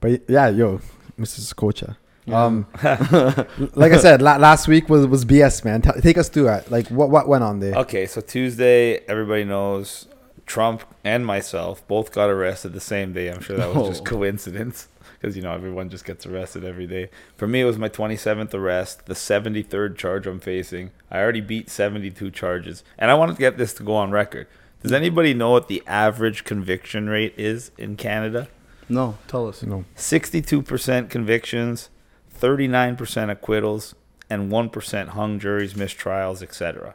[0.00, 0.80] But yeah, yo,
[1.18, 1.54] Mrs.
[1.54, 1.96] Kocha.
[2.32, 2.66] Um,
[3.74, 5.82] like I said, la- last week was was BS, man.
[5.82, 6.70] T- take us through it.
[6.70, 7.74] Like, what what went on there?
[7.74, 10.06] Okay, so Tuesday, everybody knows
[10.46, 13.30] Trump and myself both got arrested the same day.
[13.30, 14.88] I'm sure that was just coincidence
[15.20, 17.10] because you know everyone just gets arrested every day.
[17.36, 20.90] For me, it was my 27th arrest, the 73rd charge I'm facing.
[21.10, 24.46] I already beat 72 charges, and I wanted to get this to go on record.
[24.82, 28.48] Does anybody know what the average conviction rate is in Canada?
[28.88, 29.62] No, tell us.
[29.62, 29.84] No.
[29.96, 31.90] 62% convictions,
[32.38, 33.94] 39% acquittals,
[34.30, 36.94] and 1% hung juries, mistrials, etc.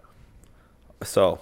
[1.02, 1.41] So,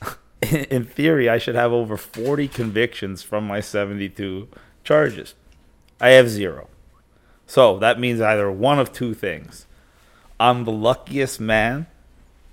[0.42, 4.48] in theory, I should have over 40 convictions from my 72
[4.84, 5.34] charges.
[6.00, 6.68] I have zero.
[7.46, 9.66] So, that means either one of two things.
[10.40, 11.86] I'm the luckiest man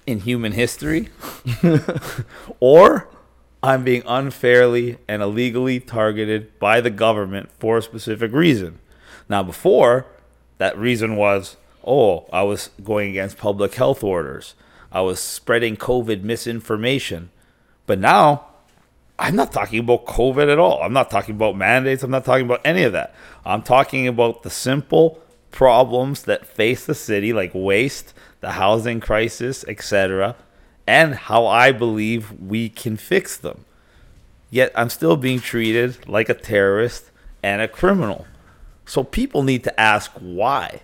[0.05, 1.09] in human history,
[2.59, 3.08] or
[3.62, 8.80] I'm being unfairly and illegally targeted by the government for a specific reason.
[9.27, 10.05] Now, before,
[10.59, 14.56] that reason was, oh, I was going against public health orders.
[14.92, 17.31] I was spreading COVID misinformation.
[17.86, 18.48] But now,
[19.20, 20.81] I'm not talking about COVID at all.
[20.81, 22.03] I'm not talking about mandates.
[22.03, 23.14] I'm not talking about any of that.
[23.45, 25.20] I'm talking about the simple
[25.52, 30.36] problems that face the city, like waste, the housing crisis, etc.,
[30.90, 33.64] and how I believe we can fix them.
[34.50, 37.12] Yet I'm still being treated like a terrorist
[37.44, 38.26] and a criminal.
[38.88, 40.82] So people need to ask why.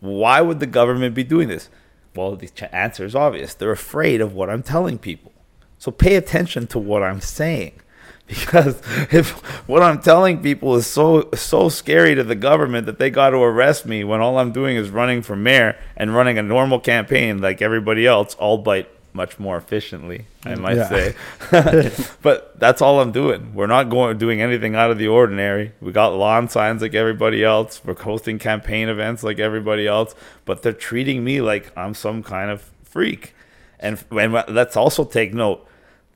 [0.00, 1.68] Why would the government be doing this?
[2.16, 3.54] Well, the answer is obvious.
[3.54, 5.30] They're afraid of what I'm telling people.
[5.78, 7.74] So pay attention to what I'm saying.
[8.30, 8.80] Because
[9.12, 9.30] if
[9.68, 13.38] what I'm telling people is so so scary to the government that they got to
[13.38, 17.40] arrest me when all I'm doing is running for mayor and running a normal campaign
[17.40, 20.88] like everybody else, albeit much more efficiently, I might Yeah.
[20.88, 21.14] say.
[22.22, 23.54] but that's all I'm doing.
[23.54, 25.72] We're not going doing anything out of the ordinary.
[25.80, 27.80] We got lawn signs like everybody else.
[27.84, 32.50] We're hosting campaign events like everybody else, but they're treating me like I'm some kind
[32.50, 33.34] of freak.
[33.78, 35.66] And, and let's also take note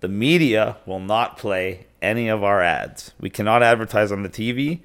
[0.00, 3.12] the media will not play any of our ads.
[3.18, 4.80] We cannot advertise on the TV,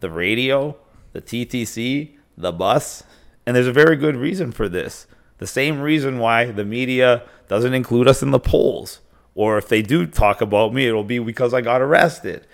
[0.00, 0.76] the radio,
[1.12, 3.04] the TTC, the bus,
[3.46, 5.06] and there's a very good reason for this.
[5.38, 9.00] The same reason why the media doesn't include us in the polls,
[9.34, 12.46] or if they do talk about me, it'll be because I got arrested.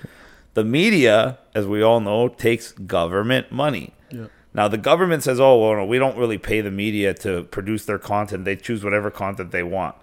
[0.54, 3.94] The media, as we all know, takes government money.
[4.10, 4.26] Yeah.
[4.52, 7.84] Now the government says, "Oh, well, no, we don't really pay the media to produce
[7.84, 8.44] their content.
[8.44, 9.94] They choose whatever content they want."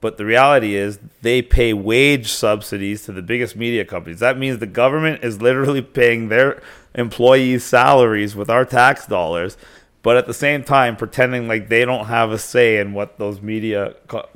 [0.00, 4.20] But the reality is, they pay wage subsidies to the biggest media companies.
[4.20, 6.62] That means the government is literally paying their
[6.94, 9.56] employees' salaries with our tax dollars,
[10.06, 13.38] but at the same time pretending like they don't have a say in what those
[13.52, 13.80] media
[14.12, 14.28] co-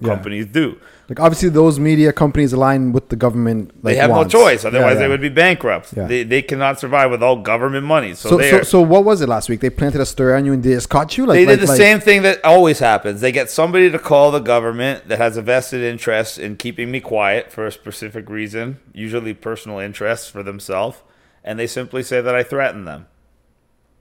[0.00, 0.08] Yeah.
[0.14, 0.66] companies do.
[1.10, 3.62] Like obviously those media companies align with the government.
[3.84, 4.32] Like, They have wants.
[4.32, 4.98] no choice, otherwise Yeah, yeah.
[5.02, 5.86] they would be bankrupt.
[6.10, 8.12] They, they cannot survive without government money.
[8.14, 9.60] So, So, so, so what was it last week?
[9.64, 11.26] They planted a story on you and they just caught you.
[11.26, 13.20] Like they like, did the like- same thing that always happens.
[13.20, 17.00] They get somebody to call the government that has a vested interest in keeping me
[17.00, 20.96] quiet for a specific reason, usually personal interests for themselves,
[21.44, 23.02] and they simply say that I threatened them.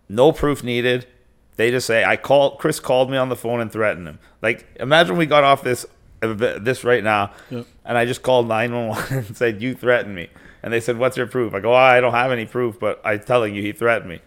[0.10, 1.06] No proof needed.
[1.58, 2.60] They just say I called.
[2.60, 4.20] Chris called me on the phone and threatened him.
[4.42, 5.86] Like imagine we got off this
[6.22, 7.66] uh, this right now, Yep.
[7.86, 10.30] and I just called nine one one and said you threatened me,
[10.64, 11.54] and they said what's your proof?
[11.54, 14.22] I go oh, I don't have any proof, but I'm telling you he threatened me.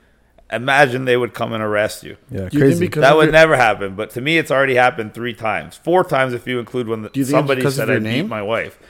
[0.53, 2.17] Imagine they would come and arrest you.
[2.29, 2.89] Yeah, Do you crazy.
[2.89, 3.95] That would your- never happen.
[3.95, 7.09] But to me, it's already happened three times, four times if you include when the,
[7.11, 8.25] Do you think it's somebody because of said I name?
[8.25, 8.77] beat my wife.
[8.81, 8.87] Do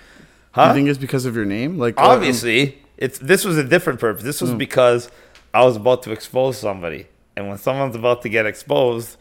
[0.52, 0.68] Huh?
[0.68, 1.76] you think it's because of your name?
[1.78, 4.22] Like uh, Obviously, it's this was a different purpose.
[4.22, 4.56] This was mm.
[4.58, 5.10] because
[5.52, 7.06] I was about to expose somebody,
[7.36, 9.16] and when someone's about to get exposed,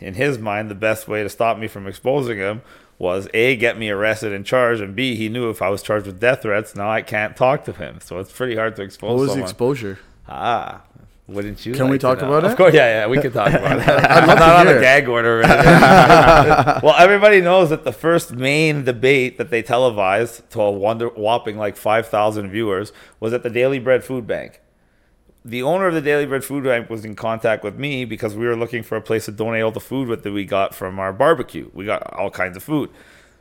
[0.00, 2.62] in his mind, the best way to stop me from exposing him
[2.98, 6.06] was a get me arrested and charged, and b he knew if I was charged
[6.06, 7.98] with death threats, now I can't talk to him.
[8.00, 9.18] So it's pretty hard to expose.
[9.18, 9.98] what was the exposure?
[10.28, 10.82] Ah,
[11.26, 11.72] wouldn't you?
[11.72, 12.50] Can we like to talk about it?
[12.50, 13.88] Of course, yeah, yeah, we can talk about it.
[13.88, 15.40] I'm not on a gag order.
[15.40, 15.42] Or
[16.82, 21.56] well, everybody knows that the first main debate that they televised to a wonder whopping
[21.56, 24.60] like 5,000 viewers was at the Daily Bread Food Bank.
[25.46, 28.46] The owner of the Daily Bread Food Bank was in contact with me because we
[28.46, 31.12] were looking for a place to donate all the food that we got from our
[31.12, 31.70] barbecue.
[31.74, 32.88] We got all kinds of food.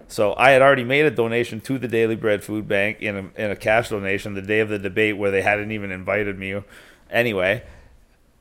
[0.10, 3.42] So I had already made a donation to the Daily Bread Food Bank in a,
[3.42, 6.62] in a cash donation the day of the debate where they hadn't even invited me.
[7.10, 7.64] Anyway,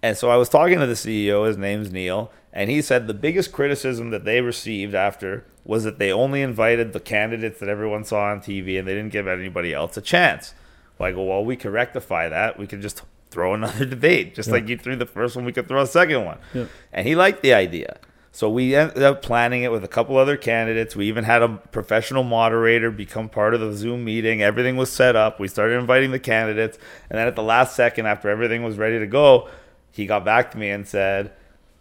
[0.02, 3.14] and so I was talking to the CEO, his name's Neil, and he said the
[3.14, 8.02] biggest criticism that they received after was that they only invited the candidates that everyone
[8.02, 10.52] saw on TV and they didn't give anybody else a chance.
[10.98, 12.58] Well, I go, well, we could rectify that.
[12.58, 13.02] We could just
[13.32, 14.34] throw another debate.
[14.34, 16.38] Just like you threw the first one, we could throw a second one.
[16.55, 16.67] Yeah.
[16.93, 17.99] And he liked the idea.
[18.34, 20.96] So we ended up planning it with a couple other candidates.
[20.96, 24.40] We even had a professional moderator become part of the Zoom meeting.
[24.40, 25.38] Everything was set up.
[25.38, 26.79] We started inviting the candidates.
[27.11, 29.49] And then at the last second, after everything was ready to go,
[29.90, 31.32] he got back to me and said,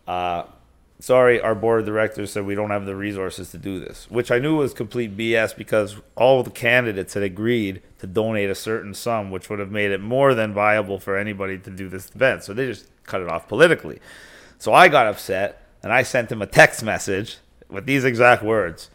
[0.07, 0.43] uh,
[1.01, 4.29] Sorry, our board of directors said we don't have the resources to do this, which
[4.29, 8.93] I knew was complete BS because all the candidates had agreed to donate a certain
[8.93, 12.43] sum, which would have made it more than viable for anybody to do this event.
[12.43, 13.99] So they just cut it off politically.
[14.59, 18.91] So I got upset and I sent him a text message with these exact words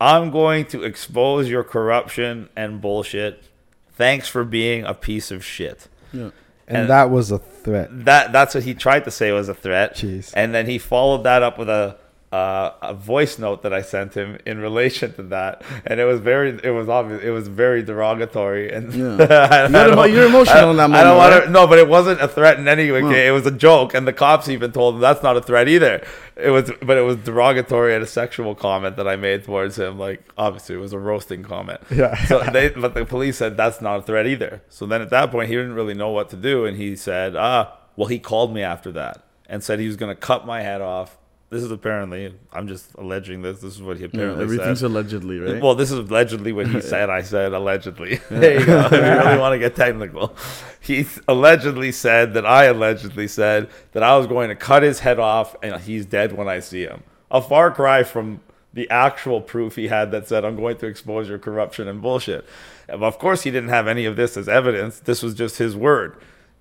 [0.00, 3.44] I'm going to expose your corruption and bullshit.
[3.92, 5.86] Thanks for being a piece of shit.
[6.12, 6.30] Yeah.
[6.68, 7.88] And, And- that was a threat.
[8.04, 9.96] That that's what he tried to say was a threat.
[9.96, 10.32] Jeez.
[10.36, 11.96] And then he followed that up with a
[12.30, 16.20] uh, a voice note that I sent him in relation to that, and it was
[16.20, 19.06] very, it was obvious, it was very derogatory, and Yeah.
[19.06, 21.44] I- You got I emo- don't- you're emotional I- in that I don't want right?
[21.44, 23.00] to, no, but it wasn't a threat in any way.
[23.00, 23.08] Huh.
[23.10, 26.04] It was a joke, and the cops even told him that's not a threat either.
[26.36, 29.98] It was, but it was derogatory and a sexual comment that I made towards him.
[29.98, 31.80] Like obviously, it was a roasting comment.
[31.90, 32.14] Yeah.
[32.26, 34.62] So they, but the police said that's not a threat either.
[34.68, 37.34] So then at that point, he didn't really know what to do, and he said,
[37.34, 40.60] "Ah, well, he called me after that and said he was going to cut my
[40.62, 41.17] head off."
[41.50, 43.60] This is apparently, I'm just alleging this.
[43.60, 44.86] This is what he Yeah, apparently everything's said.
[44.90, 45.62] allegedly, right?
[45.62, 47.08] Well, this is allegedly what he said.
[47.08, 48.16] I said allegedly.
[48.30, 48.80] there you go.
[48.80, 50.36] if you really want to get technical,
[50.78, 55.18] he allegedly said that I allegedly said that I was going to cut his head
[55.18, 57.02] off and he's dead when I see him.
[57.30, 58.40] A far cry from
[58.74, 62.44] the actual proof he had that said I'm going to expose your corruption and bullshit.
[62.90, 65.00] Of course, he didn't have any of this as evidence.
[65.00, 66.16] This was just his word.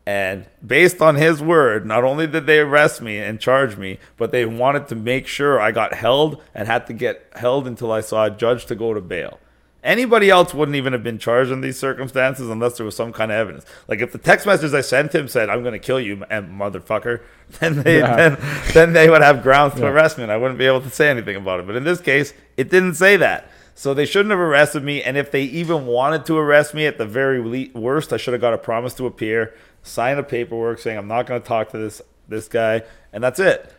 [0.07, 4.31] And based on his word, not only did they arrest me and charge me, but
[4.31, 7.99] they wanted to make sure I got held and had to get held until I
[7.99, 9.37] saw a judge to go to bail.
[9.83, 13.33] Anybody else wouldn't even have been charged in these circumstances unless there was some kind
[13.33, 13.65] of evidence.
[13.89, 16.39] Like if the text message I sent him said, "I'm going to kill you, eh,
[16.41, 17.19] motherfucker,"
[17.59, 18.15] then they Yeah.
[18.15, 18.37] then,
[18.73, 19.89] then they would have grounds to Yeah.
[19.89, 21.67] arrest me, and I wouldn't be able to say anything about it.
[21.67, 23.49] But in this case, it didn't say that.
[23.77, 25.03] So they shouldn't have arrested me.
[25.03, 28.41] And if they even wanted to arrest me, at the very worst, I should have
[28.41, 29.53] got a promise to appear,
[29.83, 32.81] sign a paperwork saying I'm not going to talk to this this guy,
[33.13, 33.71] and that's it.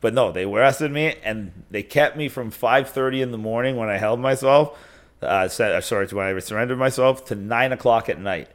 [0.00, 3.88] But no, they arrested me and they kept me from 5:30 in the morning when
[3.88, 4.78] I held myself.
[5.20, 8.50] Uh, uh, sorry, to when I surrendered myself to nine o'clock at night,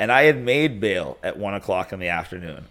[0.00, 2.64] and I had made bail at one o'clock in the afternoon.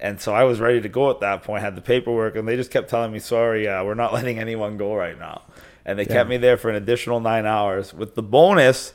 [0.00, 1.62] And so I was ready to go at that point.
[1.62, 4.78] Had the paperwork, and they just kept telling me, "Sorry, uh, we're not letting anyone
[4.78, 5.42] go right now."
[5.84, 7.92] And they kept me there for an additional nine hours.
[7.94, 8.92] With the bonus,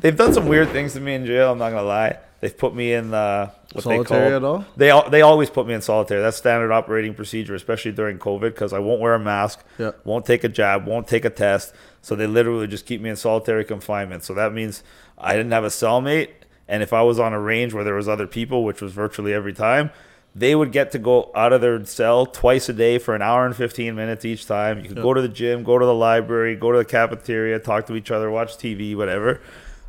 [0.00, 1.52] they've done some weird things to me in jail.
[1.52, 2.18] I'm not gonna lie.
[2.40, 4.64] They've put me in uh, what Solitary they at call all?
[4.76, 6.22] they al- they always put me in solitary.
[6.22, 9.92] That's standard operating procedure, especially during COVID, because I won't wear a mask, Yeah.
[10.04, 11.74] won't take a jab, won't take a test.
[12.00, 14.22] So they literally just keep me in solitary confinement.
[14.24, 14.82] So that means
[15.18, 16.28] I didn't have a cellmate,
[16.66, 19.34] and if I was on a range where there was other people, which was virtually
[19.34, 19.90] every time,
[20.34, 23.44] they would get to go out of their cell twice a day for an hour
[23.46, 24.78] and 15 minutes each time.
[24.80, 25.02] You could Yeah.
[25.02, 28.10] go to the gym, go to the library, go to the cafeteria, talk to each
[28.10, 29.40] other, watch TV, whatever.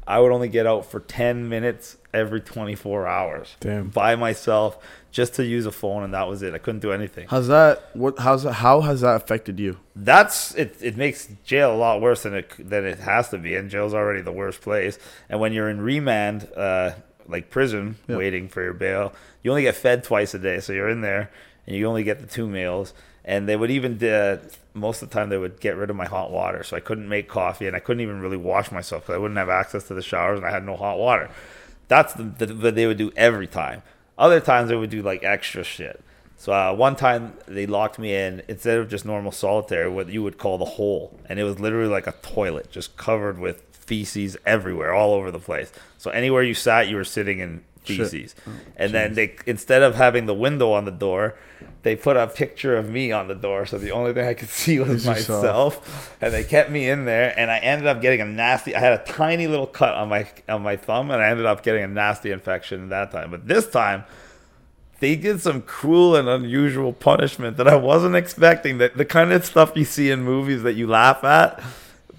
[0.08, 3.90] I would only get out for 10 minutes every 24 hours Damn.
[3.90, 4.78] by myself
[5.12, 6.54] just to use a phone, and that was it.
[6.54, 7.28] I couldn't do anything.
[7.30, 7.90] How's that?
[7.94, 8.18] What?
[8.20, 9.78] How's that, how has that affected you?
[9.96, 10.76] That's it.
[10.82, 13.94] It makes jail a lot worse than it than it has to be, and jail's
[13.94, 14.98] already the worst place.
[15.30, 16.92] And when you're in remand, uh,
[17.32, 18.18] like prison, Yeah.
[18.18, 19.14] waiting for your bail,
[19.44, 20.60] you only get fed twice a day.
[20.60, 21.32] So you're in there,
[21.66, 22.94] and you only get the two meals.
[23.24, 24.38] And they would even uh,
[24.74, 27.08] most of the time they would get rid of my hot water, so I couldn't
[27.08, 29.94] make coffee, and I couldn't even really wash myself because I wouldn't have access to
[29.94, 31.30] the showers, and I had no hot water.
[31.88, 33.84] That's the, the, what they would do every time.
[34.18, 36.02] Other times they would do like extra shit.
[36.38, 40.24] So uh, one time they locked me in instead of just normal solitary, what you
[40.24, 44.38] would call the hole, and it was literally like a toilet, just covered with feces
[44.46, 45.72] everywhere, all over the place.
[45.98, 48.36] So anywhere you sat, you were sitting in feces.
[48.78, 51.36] and then they instead of having the window on the door,
[51.84, 54.50] they put a picture of me on the door, so the only thing I could
[54.64, 56.16] see was myself.
[56.22, 58.76] And they kept me in there, and I ended up getting a nasty.
[58.76, 61.64] I had a tiny little cut on my on my thumb, and I ended up
[61.64, 63.32] getting a nasty infection that time.
[63.32, 64.04] But this time,
[65.00, 68.78] they did some cruel and unusual punishment that I wasn't expecting.
[68.78, 71.62] That the kind of stuff you see in movies that you laugh at,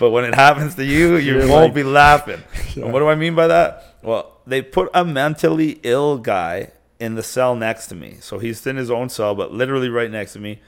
[0.02, 2.42] but when it happens to you, you won't like- be laughing.
[2.74, 2.84] Yeah.
[2.84, 3.96] And what do I mean by that?
[4.02, 8.16] Well, they put a mentally ill guy in the cell next to me.
[8.20, 10.60] So he's in his own cell, but literally right next to me.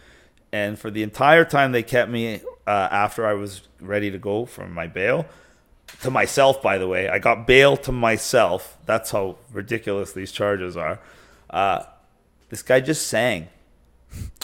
[0.53, 4.45] And for the entire time they kept me uh, after I was ready to go
[4.45, 5.25] from my bail,
[6.03, 7.09] to myself, by the way.
[7.09, 8.77] I got bail to myself.
[8.87, 11.01] That's how ridiculous these charges are.
[11.49, 11.85] Uh,
[12.51, 13.49] this guy just sang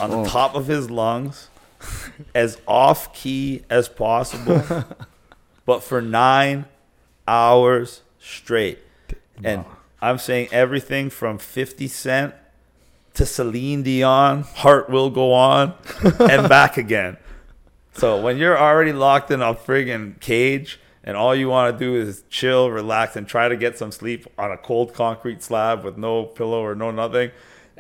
[0.00, 0.25] on Oh.
[0.25, 1.49] the top of his lungs,
[2.35, 4.63] as off key as possible,
[5.67, 6.67] but for nine
[7.27, 8.79] hours straight.
[9.43, 9.65] And
[10.03, 12.35] I'm saying everything from 50 Cent
[13.15, 15.75] to Celine Dion, Heart Will Go On,
[16.21, 17.17] and back again.
[17.93, 21.97] So when you're already locked in a friggin' cage and all you want to do
[21.97, 25.97] is chill, relax, and try to get some sleep on a cold concrete slab with
[25.97, 27.31] no pillow or no nothing,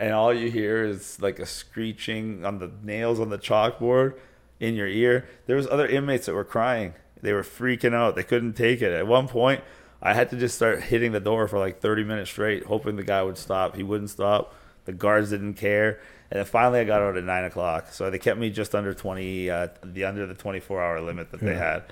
[0.00, 4.14] and all you hear is like a screeching on the nails on the chalkboard
[4.58, 5.28] in your ear.
[5.46, 6.94] There was other inmates that were crying.
[7.20, 8.16] They were freaking out.
[8.16, 8.92] They couldn't take it.
[8.92, 9.62] At one point,
[10.00, 13.02] I had to just start hitting the door for like 30 minutes straight, hoping the
[13.02, 13.76] guy would stop.
[13.76, 14.54] He wouldn't stop.
[14.86, 16.00] The guards didn't care.
[16.30, 17.92] And then finally, I got out at nine o'clock.
[17.92, 21.40] So they kept me just under 20, uh, the under the 24 hour limit that
[21.40, 21.84] they had.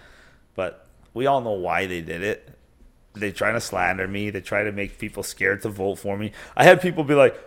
[0.55, 2.49] But we all know why they did it.
[3.13, 4.31] They try to slander me.
[4.31, 6.33] They try to make people scared to vote for me.
[6.57, 7.39] I had people be like,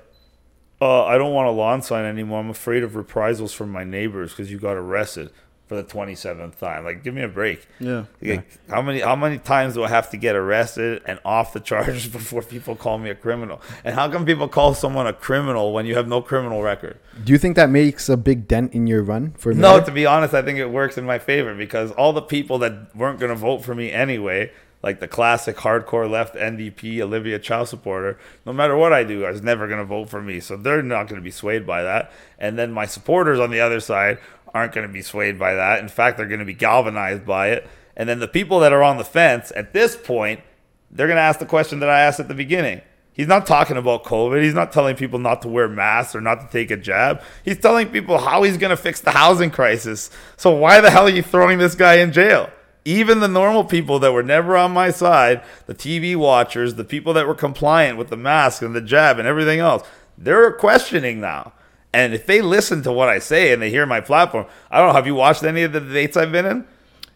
[0.81, 2.39] uh, I don't want a lawn sign anymore.
[2.39, 5.29] I'm afraid of reprisals from my neighbors because you got arrested
[5.67, 6.83] for the 27th time.
[6.83, 7.65] Like, give me a break.
[7.79, 8.03] Yeah.
[8.21, 11.61] Like, How many how many times do I have to get arrested and off the
[11.61, 13.61] charges before people call me a criminal?
[13.85, 16.99] And how come people call someone a criminal when you have no criminal record?
[17.23, 20.05] Do you think that makes a big dent in your run for No, to be
[20.05, 23.31] honest, I think it works in my favor because all the people that weren't going
[23.31, 24.51] to vote for me anyway,
[24.83, 29.31] like the classic hardcore left NDP Olivia Chow supporter, no matter what I do, I
[29.31, 30.39] was never going to vote for me.
[30.39, 32.11] So they're not going to be swayed by that.
[32.39, 34.17] And then my supporters on the other side
[34.53, 35.79] aren't going to be swayed by that.
[35.79, 37.67] In fact, they're going to be galvanized by it.
[37.95, 40.41] And then the people that are on the fence at this point,
[40.89, 42.81] they're going to ask the question that I asked at the beginning.
[43.13, 44.41] He's not talking about COVID.
[44.41, 47.21] He's not telling people not to wear masks or not to take a jab.
[47.43, 50.09] He's telling people how he's going to fix the housing crisis.
[50.37, 52.49] So why the hell are you throwing this guy in jail?
[52.83, 57.13] Even the normal people that were never on my side, the TV watchers, the people
[57.13, 61.53] that were compliant with the mask and the jab and everything else, they're questioning now.
[61.93, 64.89] And if they listen to what I say and they hear my platform, I don't
[64.89, 64.93] know.
[64.93, 66.65] Have you watched any of the debates I've been in?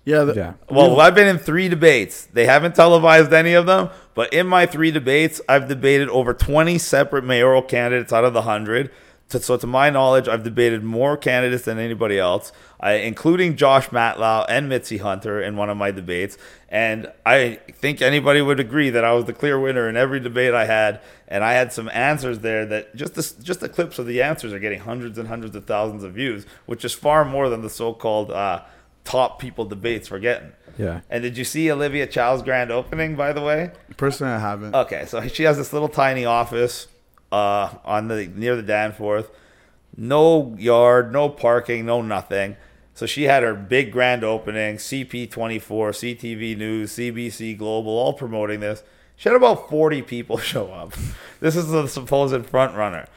[0.04, 0.24] Yeah.
[0.24, 0.54] The, Yeah.
[0.70, 2.26] Well, I've been in three debates.
[2.26, 6.78] They haven't televised any of them, but in my three debates, I've debated over 20
[6.78, 8.92] separate mayoral candidates out of the 100.
[9.30, 13.90] To, so, to my knowledge, I've debated more candidates than anybody else, I, including Josh
[13.90, 16.38] Matlow and Mitzi Hunter in one of my debates.
[16.70, 20.54] And I think anybody would agree that I was the clear winner in every debate
[20.54, 21.02] I had.
[21.28, 24.54] And I had some answers there that just the, just the clips of the answers
[24.54, 27.70] are getting hundreds and hundreds of thousands of views, which is far more than the
[27.70, 28.62] so called uh,
[29.06, 30.52] top people debates we're getting.
[30.78, 31.02] Yeah.
[31.10, 33.72] And did you see Olivia Chow's grand opening, by the way?
[33.98, 34.76] personally, I haven't.
[34.76, 36.88] Okay, so she has this little tiny office
[37.32, 39.32] uh, on the near the Danforth.
[39.98, 42.58] No yard, no parking, no nothing.
[42.94, 48.84] So she had her big grand opening, CP24, CTV News, CBC Global, all promoting this.
[49.18, 50.94] She had about 40 people show up.
[51.40, 53.08] This is the supposed front runner.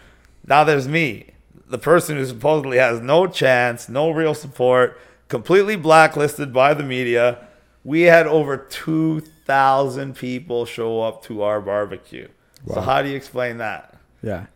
[0.47, 1.31] Now there's me,
[1.69, 4.99] the person who supposedly has no chance, no real support,
[5.29, 7.47] completely blacklisted by the media.
[7.85, 12.29] We had over 2,000 people show up to our barbecue.
[12.67, 13.95] So how do you explain that?
[14.23, 14.39] Yeah.
[14.39, 14.47] And,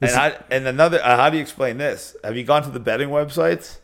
[0.00, 2.16] This- how, and another, uh, how do you explain this?
[2.24, 3.78] Have you gone to the betting websites?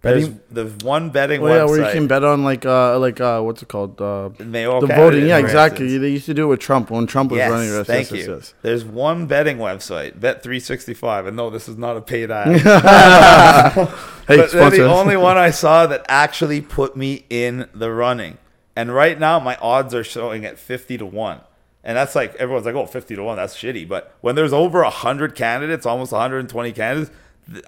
[0.00, 1.68] Betting- There's, there's one betting Well, yeah, website.
[1.78, 5.26] where you can bet on like uh like uh what's it called uh the voting.
[5.28, 5.84] Yeah, exactly.
[5.84, 6.00] instance.
[6.02, 7.68] They used to do it with Trump when Trump was running.
[7.68, 8.34] Yes, Yes, thank yes, you.
[8.34, 12.48] yes, There's one betting website, Bet365, and no, this is not a paid ad.
[14.28, 18.38] Hey, but they're the only one I saw that actually put me in the running.
[18.76, 21.40] And right now, my odds are showing at 50 to 1.
[21.84, 23.88] And that's like, everyone's like, oh, 50 to 1, that's shitty.
[23.88, 27.10] But when there's over 100 candidates, almost 120 candidates,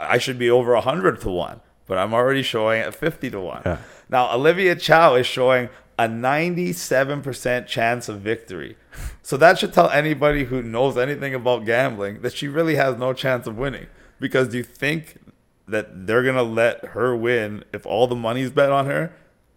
[0.00, 1.60] I should be over 100 to 1.
[1.86, 3.62] But I'm already showing at 50 to 1.
[3.66, 3.78] Yeah.
[4.08, 5.68] Now, Olivia Chow is showing
[5.98, 8.76] a 97% chance of victory.
[9.22, 13.12] So that should tell anybody who knows anything about gambling that she really has no
[13.12, 13.86] chance of winning.
[14.20, 15.18] Because do you think
[15.66, 19.12] that they're going to let her win if all the money's bet on her?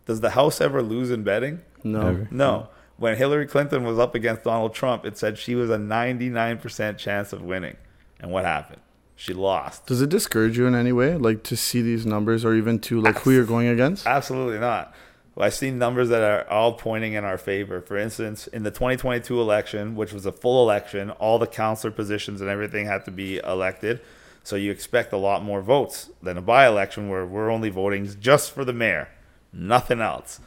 [0.06, 1.62] Does the House ever lose in betting?
[1.84, 2.02] no.
[2.02, 2.28] Never.
[2.32, 2.70] No.
[2.98, 7.32] When Hillary Clinton was up against Donald Trump, it said she was a 99% chance
[7.32, 7.78] of winning.
[8.20, 8.82] And what happened?
[9.16, 9.86] She lost.
[9.86, 13.00] Does it discourage you in any way, like to see these numbers, or even to
[13.00, 14.06] like who you're going against?
[14.06, 14.94] Absolutely not.
[15.36, 17.82] Well, I've seen numbers that are all pointing in our favor.
[17.82, 22.42] For instance, in the 2022 election, which was a full election, all the counselor positions
[22.42, 24.02] and everything had to be elected.
[24.44, 28.10] So you expect a lot more votes than a by election where we're only voting
[28.20, 29.10] just for the mayor,
[29.54, 30.40] nothing else.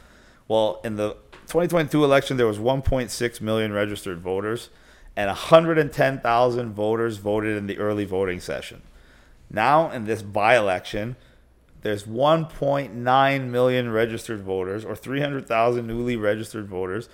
[0.47, 1.15] Well, in the
[1.51, 4.69] 2022 election, there was 1.6 million registered voters,
[5.17, 8.81] and 110,000 voters voted in the early voting session.
[9.49, 11.17] Now, in this by election,
[11.81, 17.09] there's 1.9 million registered voters, or 300,000 newly registered voters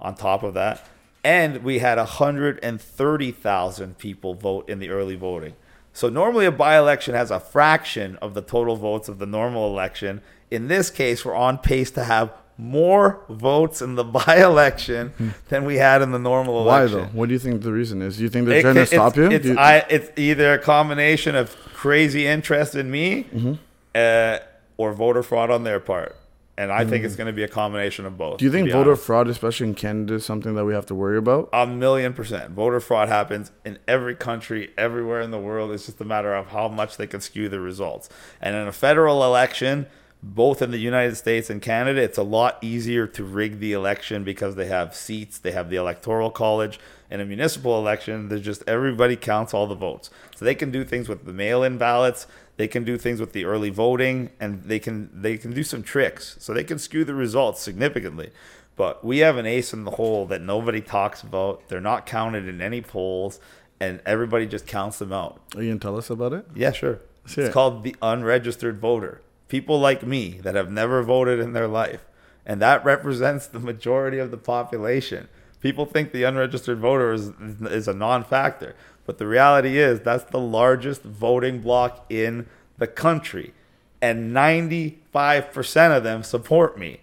[0.00, 0.88] on top of that.
[1.22, 5.52] And we had 130,000 people vote in the early voting.
[5.92, 9.66] So normally a by election has a fraction of the total votes of the normal
[9.66, 10.22] election.
[10.50, 15.76] In this case, we're on pace to have more votes in the by-election than we
[15.76, 16.98] had in the normal election.
[16.98, 17.10] Why though?
[17.12, 18.16] What do you think the reason is?
[18.16, 19.30] Do you think they're It trying to stop you?
[19.30, 23.52] It's, you- I, it's either a combination of crazy interest in me Mm-hmm.
[23.94, 24.38] uh,
[24.78, 26.16] or voter fraud on their part.
[26.58, 28.34] And I think it's going to be a combination of both.
[28.34, 28.38] Mm.
[28.38, 29.04] do you think voter honest.
[29.06, 31.48] fraud, especially in Canada, is something that we have to worry about?
[31.52, 32.50] A million percent.
[32.50, 35.72] Voter fraud happens in every country, everywhere in the world.
[35.72, 38.10] It's just a matter of how much they can skew the results.
[38.40, 39.86] And in a federal election,
[40.22, 44.22] both in the United States and Canada, it's a lot easier to rig the election
[44.22, 46.78] because they have seats, they have the electoral college.
[47.10, 50.10] In a municipal election, there's just everybody counts all the votes.
[50.36, 52.26] So they can do things with the mail-in ballots,
[52.56, 55.82] they can do things with the early voting, and they can they can do some
[55.82, 56.36] tricks.
[56.38, 58.30] So they can skew the results significantly.
[58.76, 61.68] But we have an ace in the hole that nobody talks about.
[61.68, 63.40] They're not counted in any polls,
[63.80, 65.40] and everybody just counts them out.
[65.56, 66.46] Are you gonna tell us about it?
[66.54, 67.00] Yeah, sure.
[67.26, 67.44] Sure.
[67.44, 69.20] It's called the unregistered voter.
[69.52, 72.06] People like me that have never voted in their life.
[72.46, 75.28] And that represents the majority of the population.
[75.60, 78.74] People think the unregistered voter is, is a non factor.
[79.04, 82.46] But the reality is, that's the largest voting bloc in
[82.78, 83.52] the country.
[84.00, 87.00] And 95% of them support me.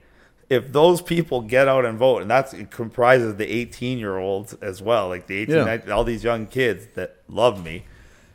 [0.49, 4.55] If those people get out and vote, and that's it comprises the 18 year olds
[4.55, 5.65] as well, like the 18, Yeah.
[5.65, 7.85] 19 all these young kids that love me,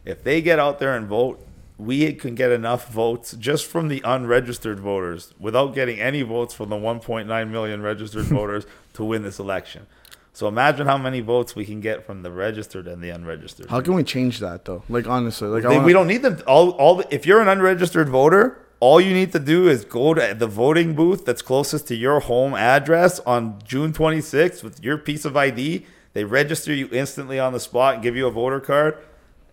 [0.05, 1.45] if they get out there and vote,
[1.77, 6.69] we can get enough votes just from the unregistered voters without getting any votes from
[6.69, 8.65] the 1.9 million registered voters
[8.95, 9.87] to win this election.
[10.33, 13.69] So imagine how many votes we can get from the registered and the unregistered.
[13.71, 14.83] How can we change that though?
[14.89, 16.39] Like honestly, like They- wanna, we don't need them.
[16.47, 16.97] All, all.
[16.97, 20.47] the- If you're an unregistered voter, all you need to do is go to the
[20.49, 25.37] voting booth that's closest to your home address on June 26th with your piece of
[25.37, 25.87] ID.
[26.13, 28.99] They register you instantly on the spot and give you a voter card.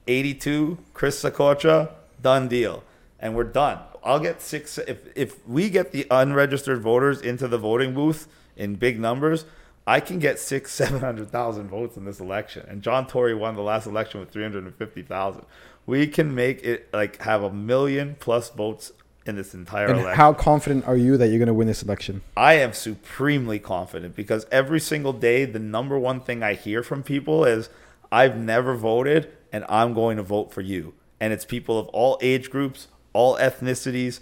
[0.08, 1.90] 82, Chris Saccoccia,
[2.22, 2.84] done deal,
[3.20, 3.80] and we're done.
[4.04, 4.78] I'll get six.
[4.78, 9.46] If if we get the unregistered voters into the voting booth in big numbers,
[9.86, 12.66] I can get six, seven hundred thousand votes in this election.
[12.68, 15.46] And John Tory won the last election with three hundred and fifty thousand.
[15.86, 18.92] We can make it like have a million plus votes
[19.26, 20.18] in this entire And election.
[20.18, 22.22] how confident are you that you're going to win this election?
[22.36, 27.04] I am supremely confident because every single day, the number one thing I hear from
[27.04, 27.70] people is,
[28.12, 30.94] I've never voted and I'm going to vote for you.
[31.22, 34.20] And it's people of all age groups, all ethnicities,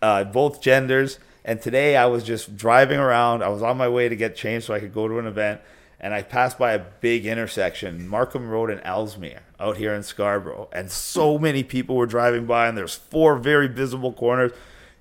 [0.00, 1.18] uh, both genders.
[1.44, 3.42] And today I was just driving around.
[3.42, 5.60] I was on my way to get changed so I could go to an event.
[5.98, 10.68] And I passed by a big intersection, Markham Road and Ellesmere, out here in Scarborough.
[10.72, 14.52] And so many people were driving by, and there's four very visible corners.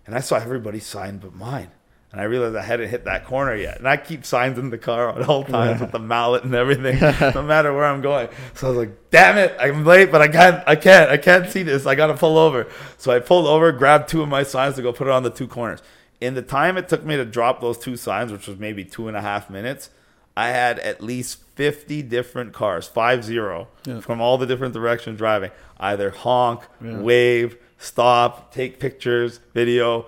[0.06, 1.72] And I saw everybody's sign but mine.
[2.16, 3.78] And I realized I hadn't hit that corner yet.
[3.80, 6.98] And I keep signs in the car at all times with the mallet and everything,
[7.36, 8.30] no matter where I'm going.
[8.54, 11.50] So I was like, damn it, I'm late, but I can't, I can't, I can't
[11.52, 11.86] see this.
[11.86, 12.68] I got to pull over.
[12.98, 15.30] So I pulled over, grabbed two of my signs to go put it on the
[15.30, 15.82] two corners.
[16.22, 19.10] In the time it took me to drop those two signs, which was maybe two
[19.10, 19.90] and a half minutes,
[20.38, 24.00] I had at least 50 different cars, five zero, Yeah.
[24.00, 25.52] from all the different directions driving.
[25.82, 27.00] Either honk, Yeah.
[27.00, 30.06] wave, stop, take pictures, video.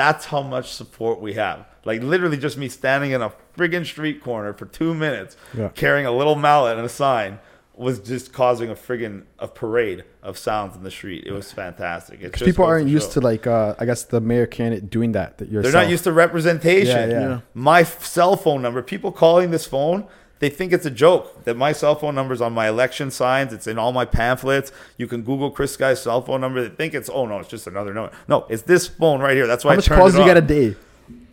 [0.00, 1.66] That's how much support we have.
[1.84, 5.68] Like literally just me standing in a friggin' street corner for two minutes Yeah.
[5.74, 7.38] carrying a little mallet and a sign
[7.74, 11.24] was just causing a friggin' a parade of sounds in the street.
[11.26, 12.20] It was fantastic.
[12.20, 15.12] It Because just people aren't used to like, uh, I guess the mayor candidate doing
[15.12, 15.36] that.
[15.38, 17.10] That you're They're not used to representation.
[17.10, 17.40] Yeah, yeah.
[17.54, 20.06] My f- cell phone number, people calling this phone,
[20.40, 23.52] they think it's a joke that my cell phone number is on my election signs.
[23.52, 24.72] It's in all my pamphlets.
[24.96, 26.66] You can Google Chris Sky's cell phone number.
[26.66, 28.12] They think it's, oh no, it's just another number.
[28.26, 29.46] No, it's this phone right here.
[29.46, 30.26] That's why How I much calls you on.
[30.26, 30.76] get a day?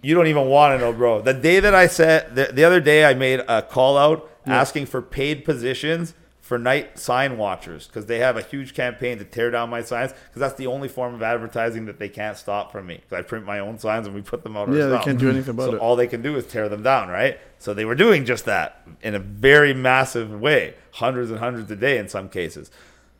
[0.01, 1.21] You don't even want to know, bro.
[1.21, 4.85] The day that I said, the, the other day I made a call out asking
[4.85, 6.13] for paid positions
[6.47, 10.13] for night sign watchers because they have a huge campaign to tear down my signs
[10.13, 13.01] because that's the only form of advertising that they can't stop from me.
[13.09, 15.29] 'Cause I print my own signs and we put them out Yeah, they can't do
[15.29, 15.79] anything about so it.
[15.79, 17.37] all they can do is tear them down, right?
[17.59, 21.75] So they were doing just that in a very massive way, hundreds and hundreds a
[21.75, 22.71] day in some cases.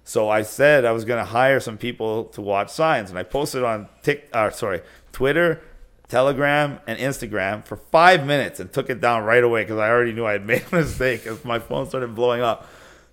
[0.05, 3.23] So I said I was going to hire some people to watch signs, and I
[3.23, 5.59] posted on Tik, uh, sorry, Twitter,
[6.07, 10.13] Telegram, and Instagram for five minutes and took it down right away because I already
[10.13, 12.65] knew I had made a mistake as my phone started blowing up.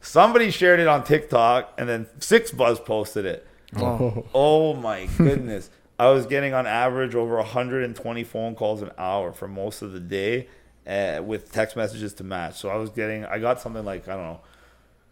[0.05, 3.47] Somebody shared it on TikTok, and then 6ixBuzz posted it.
[3.77, 4.25] Oh.
[4.35, 5.71] Oh my goodness.
[5.99, 10.01] I was getting on average over 120 phone calls an hour for most of the
[10.01, 10.49] day
[10.87, 12.57] uh, with text messages to match.
[12.59, 14.41] So I was getting, I got something like, I don't know,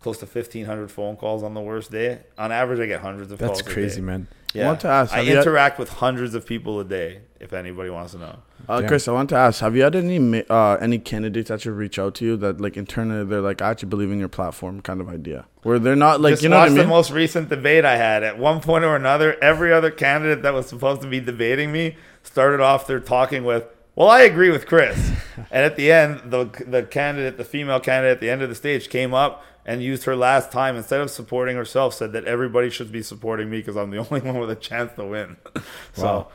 [0.02, 2.20] close to 1,500 phone calls on the worst day.
[2.36, 3.58] On average, I get hundreds of calls.
[3.58, 4.06] That's a crazy, day.
[4.06, 4.28] man.
[4.54, 4.64] Yeah.
[4.64, 7.22] I want to ask, I have you had- interact with hundreds of people a day,
[7.40, 8.38] if anybody wants to know.
[8.68, 11.72] Uh, Chris, I want to ask: Have you had any uh, any candidates that should
[11.72, 14.80] reach out to you that like internally they're like, I actually believe in your platform,
[14.82, 17.10] kind of idea, where they're not like, Just you know watch what I the most
[17.10, 18.22] recent debate I had.
[18.22, 21.96] At one point or another, every other candidate that was supposed to be debating me
[22.22, 23.64] started off their talking with,
[23.96, 25.10] Well, I agree with Chris.
[25.50, 28.54] and at the end, the the candidate, the female candidate at the end of the
[28.54, 32.68] stage came up and used her last time instead of supporting herself said that everybody
[32.70, 35.36] should be supporting me because I'm the only one with a chance to win.
[35.92, 36.28] so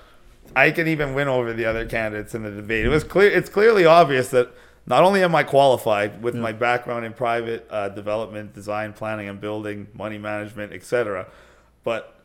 [0.55, 2.85] I can even win over the other candidates in the debate.
[2.85, 4.51] It was clear it's clearly obvious that
[4.85, 9.39] not only am I qualified with my background in private uh, development, design, planning and
[9.41, 11.27] building, money management, etc.,
[11.83, 12.15] but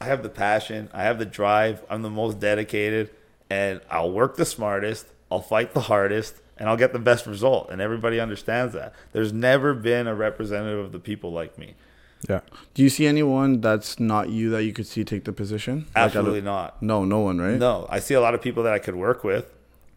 [0.00, 3.10] I have the passion, I have the drive, I'm the most dedicated,
[3.50, 7.70] and I'll work the smartest, I'll fight the hardest, and I'll get the best result.
[7.70, 8.94] And everybody understands that.
[9.10, 11.74] There's never been a representative of the people like me.
[12.28, 12.42] Yeah.
[12.74, 15.86] Do you see anyone that's not you that you could see take the position?
[15.92, 16.80] Like, Absolutely not.
[16.80, 17.58] No, no one, right?
[17.58, 19.52] No, I see a lot of people that I could work with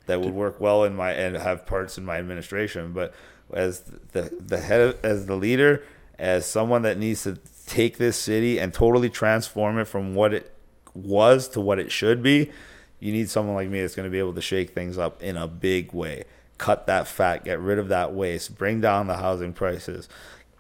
[0.08, 2.94] that would work well in my and have parts in my administration.
[2.94, 3.14] But
[3.54, 3.82] as
[4.14, 5.84] the the head, of, as the leader,
[6.18, 10.52] as someone that needs to take this city and totally transform it from what it
[10.96, 12.50] was to what it should be,
[13.00, 15.38] you need someone like me that's going to be able to shake things up in
[15.38, 16.24] a big way.
[16.58, 20.08] Cut that fat, get rid of that waste, bring down the housing prices,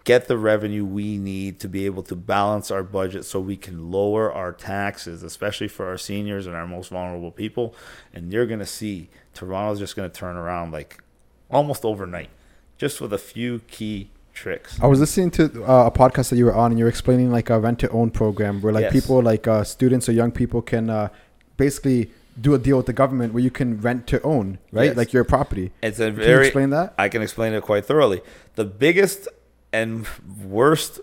[0.04, 3.90] get the revenue we need to be able to balance our budget so we can
[3.92, 7.74] lower our taxes, especially for our seniors and our most vulnerable people.
[8.14, 11.02] And you're going to see Toronto's just going to turn around like
[11.50, 12.30] almost overnight,
[12.78, 14.78] just with a few key tricks.
[14.82, 17.32] I was listening to uh, a podcast that you were on, and you were explaining
[17.32, 18.94] like a rent to own program where like Yes.
[18.94, 21.08] people, like uh, students or young people, can uh,
[21.56, 24.86] basically do a deal with the government where you can rent to own, right?
[24.86, 24.98] Yes.
[24.98, 25.72] Like your property.
[25.82, 26.94] It's a Can you explain that?
[26.98, 28.22] I can explain it quite thoroughly.
[28.56, 29.28] The biggest
[29.72, 30.08] and
[30.44, 31.00] worst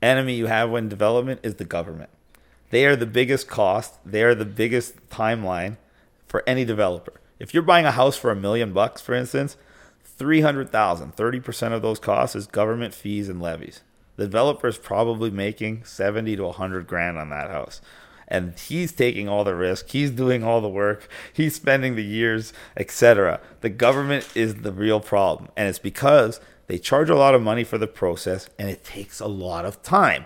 [0.00, 2.10] enemy you have when development is the government.
[2.70, 3.98] They are the biggest cost.
[4.04, 5.76] They are the biggest timeline
[6.26, 7.20] for any developer.
[7.38, 9.56] If you're buying a house for a million bucks, for instance,
[10.04, 13.82] 300,000, 30% of those costs is government fees and levies.
[14.16, 17.80] The developer is probably making 70 to 100 grand on that house.
[18.28, 19.88] And he's taking all the risk.
[19.90, 21.08] He's doing all the work.
[21.32, 23.40] He's spending the years, etc.
[23.60, 25.50] The government is the real problem.
[25.56, 29.20] And it's because they charge a lot of money for the process and it takes
[29.20, 30.24] a lot of time.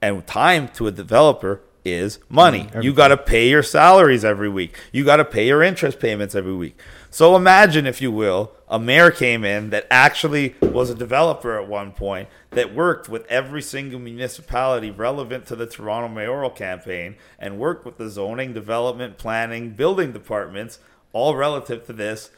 [0.00, 2.64] And time to a developer is money.
[2.72, 4.78] Mm, you got to pay your salaries every week.
[4.92, 6.78] You got to pay your interest payments every week.
[7.14, 11.68] So imagine, if you will, a mayor came in that actually was a developer at
[11.68, 17.58] one point that worked with every single municipality relevant to the Toronto mayoral campaign and
[17.58, 20.78] worked with the zoning, development, planning, building departments,
[21.12, 22.30] all relative to this.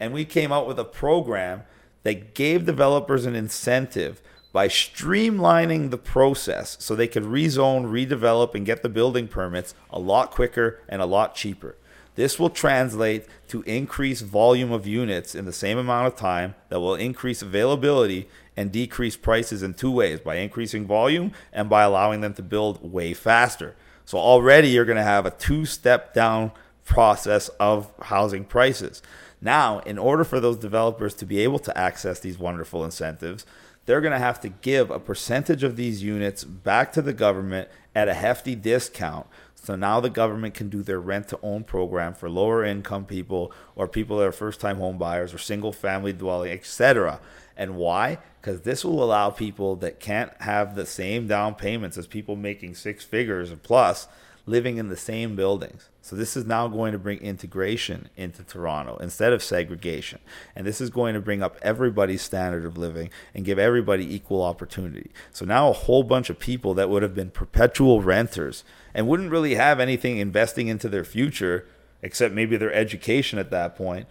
[0.00, 1.64] And we came out with a program
[2.02, 8.64] that gave developers an incentive by streamlining the process so they could rezone, redevelop, and
[8.64, 11.76] get the building permits a lot quicker and a lot cheaper.
[12.14, 16.80] This will translate to increased volume of units in the same amount of time that
[16.80, 22.20] will increase availability and decrease prices in two ways by increasing volume and by allowing
[22.20, 23.74] them to build way faster.
[24.04, 26.52] So already you're going to have a two step down
[26.84, 29.02] process of housing prices.
[29.40, 33.46] Now, in order for those developers to be able to access these wonderful incentives,
[33.86, 37.68] they're going to have to give a percentage of these units back to the government
[37.94, 39.26] at a hefty discount.
[39.62, 43.52] So now the government can do their rent to own program for lower income people
[43.76, 47.20] or people that are first time home buyers or single family dwelling, etc.
[47.56, 48.18] And why?
[48.40, 52.74] Because this will allow people that can't have the same down payments as people making
[52.74, 54.08] six figures or plus
[54.44, 55.88] living in the same buildings.
[56.00, 60.18] So this is now going to bring integration into Toronto instead of segregation.
[60.56, 64.42] And this is going to bring up everybody's standard of living and give everybody equal
[64.42, 65.12] opportunity.
[65.30, 69.30] So now a whole bunch of people that would have been perpetual renters and wouldn't
[69.30, 71.66] really have anything investing into their future
[72.02, 74.08] except maybe their education at that point.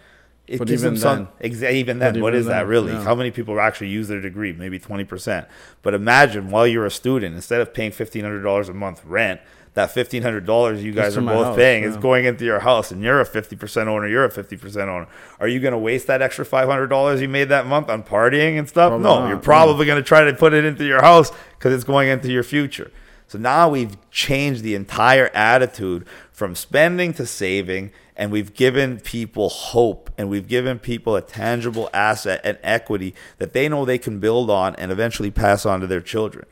[0.48, 2.94] It But gives even them some then- exa- even then, what even is that really?
[2.94, 3.04] yeah.
[3.04, 4.54] How many people actually use their degree?
[4.54, 5.46] Maybe 20%.
[5.82, 9.40] But imagine while you're a student, instead of paying $1,500 a month rent,
[9.74, 13.22] that $1,500 you guys are both house, paying is going into your house and you're
[13.22, 15.08] a 50% owner, you're a 50% owner.
[15.40, 18.68] Are you going to waste that extra $500 you made that month on partying and
[18.68, 18.90] stuff?
[18.90, 19.44] Probably no, not, you're yeah.
[19.44, 22.44] probably going to try to put it into your house because it's going into your
[22.44, 22.92] future.
[23.28, 29.48] So now we've changed the entire attitude from spending to saving, and we've given people
[29.48, 34.20] hope, and we've given people a tangible asset and equity that they know they can
[34.20, 36.46] build on and eventually pass on to their children.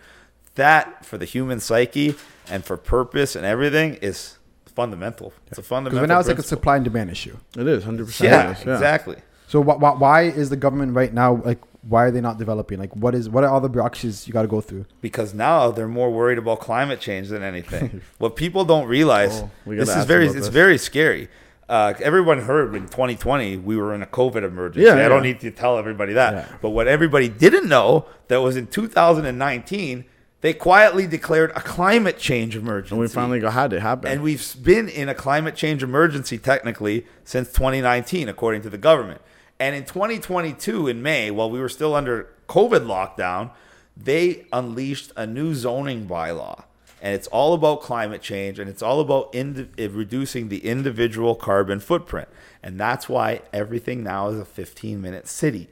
[0.55, 2.15] That, for the human psyche
[2.49, 4.37] and for purpose and everything, is
[4.75, 5.27] fundamental.
[5.47, 6.01] It's a Because fundamental.
[6.01, 6.57] right now it's like a principle.
[6.57, 7.37] supply and demand issue.
[7.57, 8.29] It is hundred percent.
[8.31, 9.17] yeah, exactly.
[9.47, 11.59] So wh- wh- why is the government right now like?
[11.87, 12.77] Why are they not developing?
[12.77, 14.85] Like, what is what are all the bureaucracies you got to go through?
[14.99, 18.01] because now they're more worried about climate change than anything.
[18.17, 20.47] what people don't realize, Oh, this is very, it's this.
[20.49, 21.29] very scary.
[21.69, 24.85] Uh, everyone heard in 2020 we were in a COVID emergency.
[24.87, 26.33] Yeah, I don't need to tell everybody that.
[26.33, 26.55] Yeah.
[26.61, 30.03] But what everybody didn't know that was in 2019
[30.41, 32.93] They quietly declared a climate change emergency.
[32.93, 34.09] And we finally got had it happen.
[34.09, 39.21] And we've been in a climate change emergency technically since 2019, according to the government.
[39.59, 43.51] And in 2022, in May, while we were still under COVID lockdown,
[43.97, 46.63] they unleashed a new zoning bylaw.
[47.01, 51.35] And it's all about climate change and it's all about indi- eh, reducing the individual
[51.35, 52.29] carbon footprint.
[52.63, 55.69] And that's why everything now is a 15 minute city.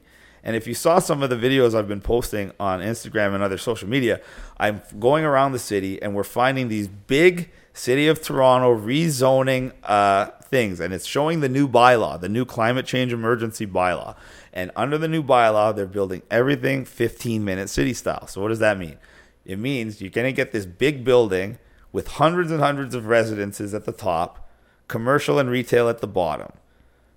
[0.47, 3.57] And if you saw some of the videos I've been posting on Instagram and other
[3.57, 4.21] social media,
[4.57, 10.27] I'm going around the city and we're finding these big City of Toronto rezoning uh,
[10.43, 10.79] things.
[10.79, 14.15] And it's showing the new bylaw, the new climate change emergency bylaw.
[14.53, 18.25] And under the new bylaw, they're building everything 15 minute city style.
[18.27, 18.97] So, what does that mean?
[19.43, 21.60] It means you're going to get this big building
[21.91, 24.49] with hundreds and hundreds of residences at the top,
[24.88, 26.53] commercial and retail at the bottom.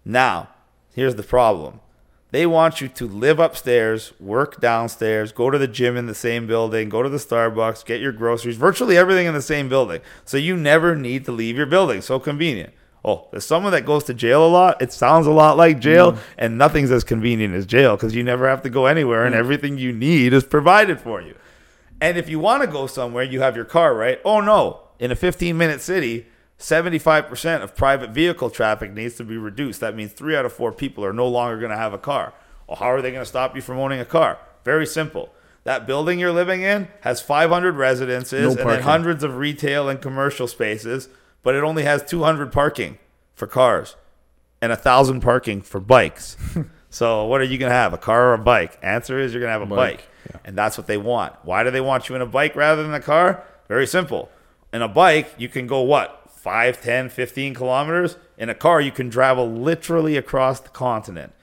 [0.05, 0.49] Now,
[0.93, 1.79] here's the problem
[2.31, 6.47] they want you to live upstairs, work downstairs, go to the gym in the same
[6.47, 10.01] building, go to the Starbucks, get your groceries, virtually everything in the same building.
[10.25, 12.03] So you never need to leave your building.
[12.03, 12.73] So convenient.
[13.05, 14.83] Oh, there's someone that goes to jail a lot.
[14.83, 16.19] It sounds a lot like jail, mm.
[16.37, 19.39] and nothing's as convenient as jail because you never have to go anywhere and mm.
[19.39, 21.35] everything you need is provided for you.
[22.01, 24.21] And if you want to go somewhere, you have your car, right?
[24.25, 24.83] Oh, no.
[24.99, 26.27] In a 15 minute city,
[26.61, 29.81] 75% of private vehicle traffic needs to be reduced.
[29.81, 32.35] That means three out of four people are no longer going to have a car.
[32.69, 34.39] Well, how are they going to stop you from owning a car?
[34.63, 35.33] Very simple.
[35.65, 40.01] That building you're living in has 500 residences no and then hundreds of retail and
[40.01, 41.09] commercial spaces,
[41.43, 42.99] but it only has 200 parking
[43.35, 43.97] for cars
[44.61, 46.37] and a thousand parking for bikes.
[46.91, 47.95] so what are you going to have?
[47.95, 48.79] A car or a bike?
[48.83, 50.09] Answer is you're going to have a bike, bike.
[50.31, 50.41] Yeah.
[50.45, 51.35] and that's what they want.
[51.43, 53.45] Why do they want you in a bike rather than a car?
[53.67, 54.31] Very simple.
[54.73, 58.17] In a bike, you can go what 5, 10, 15 kilometers.
[58.39, 61.35] In a car, you can travel literally across the continent.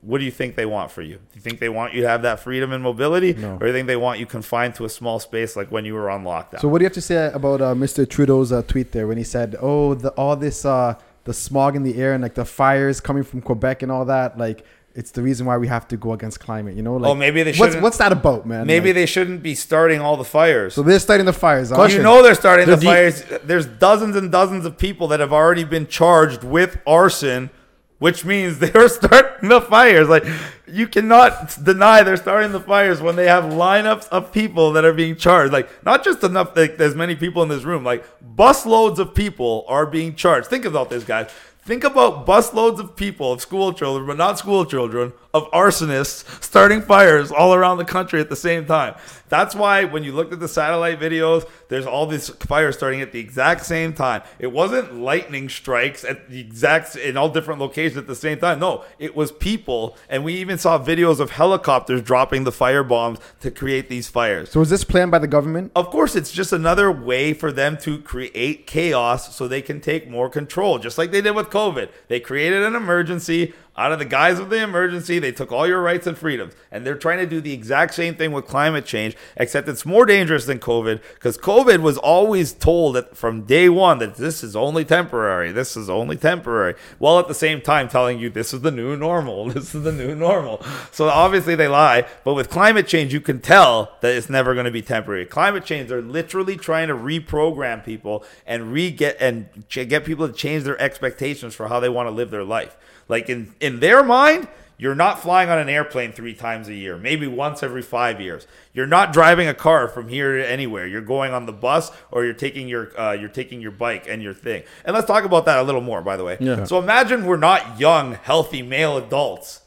[0.00, 1.14] What do you think they want for you?
[1.14, 3.54] Do you think they want you to have that freedom and mobility, no.
[3.54, 5.94] or do you think they want you confined to a small space like when you
[5.94, 6.60] were on lockdown?
[6.60, 8.08] So, what do you have to say about uh, Mr.
[8.08, 11.84] Trudeau's uh, tweet there when he said, "Oh, the, all this, uh, the smog in
[11.84, 15.22] the air and like the fires coming from Quebec and all that, like it's the
[15.22, 16.76] reason why we have to go against climate.
[16.76, 18.66] You know, oh, like oh, maybe they what's, what's that about, man?
[18.66, 20.74] Maybe like, they shouldn't be starting all the fires.
[20.74, 21.70] So they're starting the fires.
[21.70, 23.24] Because you know they're starting they're the fires.
[23.44, 27.50] There's dozens and dozens of people that have already been charged with arson,
[27.98, 30.08] which means they're starting the fires.
[30.08, 30.24] Like
[30.66, 34.94] you cannot deny they're starting the fires when they have lineups of people that are
[34.94, 35.52] being charged.
[35.52, 37.82] Like not just enough like there's many people in this room.
[37.82, 40.48] Like busloads of people are being charged.
[40.48, 41.30] Think about this, guys.
[41.64, 46.82] Think about busloads of people, of school children, but not school children, of arsonists starting
[46.82, 48.94] fires all around the country at the same time.
[49.28, 53.12] That's why when you looked at the satellite videos, there's all these fires starting at
[53.12, 54.22] the exact same time.
[54.38, 58.58] It wasn't lightning strikes at the exact in all different locations at the same time.
[58.58, 63.20] No, it was people, and we even saw videos of helicopters dropping the fire bombs
[63.40, 64.50] to create these fires.
[64.50, 65.72] So was this planned by the government?
[65.74, 70.10] Of course, it's just another way for them to create chaos so they can take
[70.10, 71.88] more control, just like they did with COVID.
[72.08, 75.80] They created an emergency out of the guise of the emergency, they took all your
[75.80, 76.52] rights and freedoms.
[76.70, 80.04] And they're trying to do the exact same thing with climate change, except it's more
[80.04, 84.54] dangerous than COVID because COVID was always told that from day one that this is
[84.54, 85.52] only temporary.
[85.52, 86.74] This is only temporary.
[86.98, 89.50] While at the same time telling you this is the new normal.
[89.62, 90.62] This is the new normal.
[90.90, 92.06] So obviously they lie.
[92.24, 95.26] But with climate change, you can tell that it's never going to be temporary.
[95.26, 100.34] Climate change, they're literally trying to reprogram people and re get and get people to
[100.34, 102.76] change their expectations for how they want to live their life.
[103.12, 104.48] Like in in their mind,
[104.78, 108.46] you're not flying on an airplane three times a year, maybe once every five years.
[108.72, 110.86] You're not driving a car from here to anywhere.
[110.86, 114.22] You're going on the bus or you're taking your uh, you're taking your bike and
[114.22, 114.62] your thing.
[114.86, 116.38] And let's talk about that a little more, by the way.
[116.40, 116.64] Yeah.
[116.64, 119.60] So imagine we're not young, healthy male adults.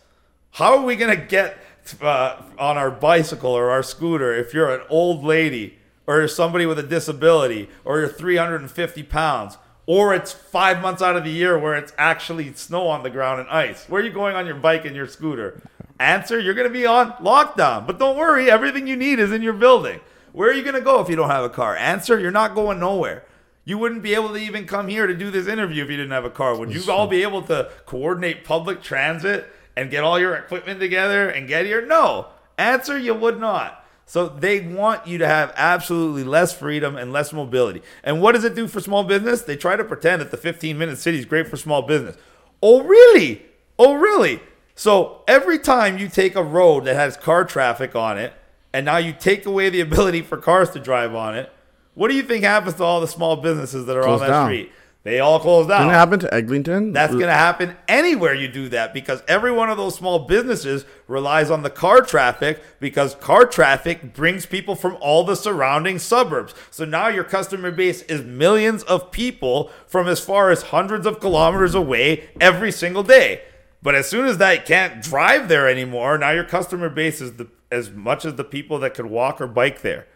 [0.50, 1.56] How are we gonna get
[2.02, 5.78] uh, on our bicycle or our scooter if you're an old lady
[6.08, 9.60] or somebody with a disability or you're 350 pounds?
[9.88, 13.40] Or it's five months out of the year where it's actually snow on the ground
[13.40, 13.86] and ice.
[13.88, 15.62] Where are you going on your bike and your scooter?
[16.00, 17.88] Answer, you're going to be on lockdown.
[17.88, 20.00] But don't worry, everything you need is in your building.
[20.34, 21.76] Where are you going to go if you don't have a car?
[21.78, 23.24] Answer, you're not going nowhere.
[23.64, 26.12] You wouldn't be able to even come here to do this interview if you didn't
[26.12, 26.58] have a car.
[26.58, 31.30] Would you all be able to coordinate public transit and get all your equipment together
[31.30, 31.86] and get here?
[31.86, 32.28] No.
[32.58, 33.85] Answer, you would not.
[34.06, 37.82] So they want you to have absolutely less freedom and less mobility.
[38.04, 39.42] And what does it do for small business?
[39.42, 42.16] They try to pretend that the 15 minute city is great for small business.
[42.62, 43.44] Oh, really?
[43.80, 44.42] Oh, really?
[44.76, 48.34] So every time you take a road that has car traffic on it,
[48.74, 51.52] and now you take away the ability for cars to drive on it,
[51.94, 54.34] what do you think happens to all the small businesses that are Close on that
[54.34, 54.48] down.
[54.48, 54.72] street?
[55.06, 55.82] They all closed down.
[55.82, 56.92] Didn't happen to Eglinton?
[56.92, 60.84] That's going to happen anywhere you do that because every one of those small businesses
[61.08, 66.56] relies on the car traffic because car traffic brings people from all the surrounding suburbs.
[66.72, 71.20] So now your customer base is millions of people from as far as hundreds of
[71.20, 73.44] kilometers away every single day.
[73.84, 77.48] But as soon as that can't drive there anymore, now your customer base is the,
[77.70, 80.08] as much as the people that could walk or bike there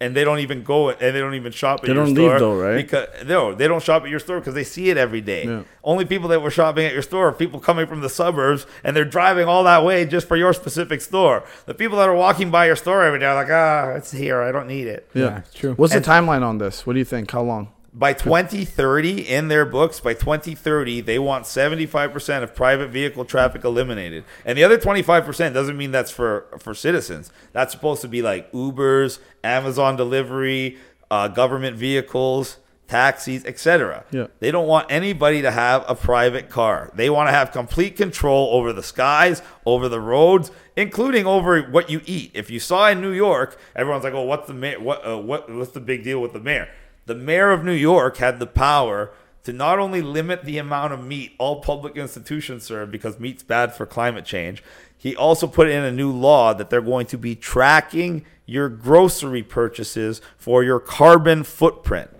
[0.00, 2.30] and they don't even go and they don't even shop at They your don't store
[2.30, 2.76] leave though, right?
[2.76, 5.44] Because no, they don't shop at your store because they see it every day.
[5.44, 5.62] Yeah.
[5.82, 8.94] Only people that were shopping at your store are people coming from the suburbs and
[8.96, 11.44] they're driving all that way just for your specific store.
[11.66, 14.40] The people that are walking by your store every day are like, ah, it's here.
[14.40, 15.08] I don't need it.
[15.14, 15.74] Yeah, Yeah, true.
[15.74, 16.86] What's And- the timeline on this?
[16.86, 17.30] What do you think?
[17.30, 17.68] How long?
[17.98, 24.24] By 2030, in their books, by 2030, they want 75% of private vehicle traffic eliminated.
[24.44, 27.32] And the other 25% doesn't mean that's for, for citizens.
[27.52, 30.78] That's supposed to be like Ubers, Amazon delivery,
[31.10, 34.04] uh, government vehicles, taxis, etc.
[34.12, 34.28] Yeah.
[34.38, 36.92] They don't want anybody to have a private car.
[36.94, 41.90] They want to have complete control over the skies, over the roads, including over what
[41.90, 42.30] you eat.
[42.34, 44.80] If you saw in New York, everyone's like, "Oh, what's the mayor?
[44.80, 46.68] What, uh, what what's the big deal with the mayor?"
[47.08, 49.10] The mayor of New York had the power
[49.44, 53.72] to not only limit the amount of meat all public institutions serve because meat's bad
[53.74, 54.62] for climate change,
[54.96, 59.42] he also put in a new law that they're going to be tracking your grocery
[59.42, 62.10] purchases for your carbon footprint.